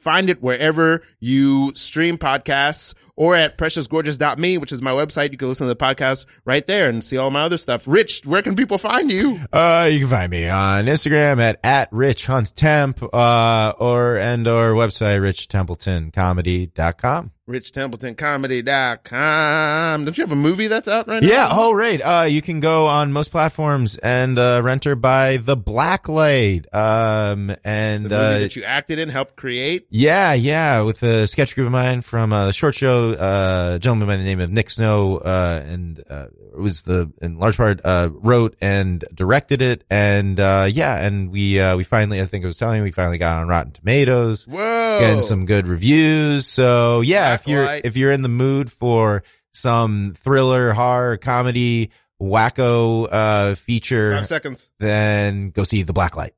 [0.00, 5.30] Find it wherever you stream podcasts or at preciousgorgeous.me, which is my website.
[5.30, 7.86] You can listen to the podcast right there and see all my other stuff.
[7.86, 9.38] Rich, where can people find you?
[9.52, 14.48] Uh, you can find me on Instagram at, at Rich Hunt Temp, uh, or, and
[14.48, 17.32] or website, richtempletoncomedy.com.
[17.50, 20.04] RichTempletonComedy.com.
[20.04, 21.28] Don't you have a movie that's out right now?
[21.28, 21.48] Yeah.
[21.50, 22.00] Oh, right.
[22.02, 26.72] Uh, you can go on most platforms and, uh, rent her by The Blacklight.
[26.74, 29.86] Um, and, uh, that you acted in, helped create.
[29.90, 33.78] yeah, yeah, with a sketch group of mine from uh, the short show, uh, a
[33.78, 36.26] gentleman by the name of Nick Snow, uh, and uh,
[36.56, 41.60] was the in large part uh, wrote and directed it, and uh, yeah, and we
[41.60, 44.46] uh, we finally, I think I was telling you, we finally got on Rotten Tomatoes,
[44.48, 44.98] Whoa.
[45.00, 46.46] getting some good reviews.
[46.46, 49.22] So yeah, if you're if you're in the mood for
[49.52, 54.70] some thriller, horror, comedy, wacko uh, feature, Five seconds.
[54.78, 56.30] then go see The Blacklight.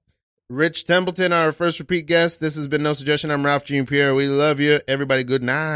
[0.49, 2.39] Rich Templeton, our first repeat guest.
[2.41, 3.31] This has been No Suggestion.
[3.31, 4.15] I'm Ralph Jean Pierre.
[4.15, 4.81] We love you.
[4.87, 5.71] Everybody, good night.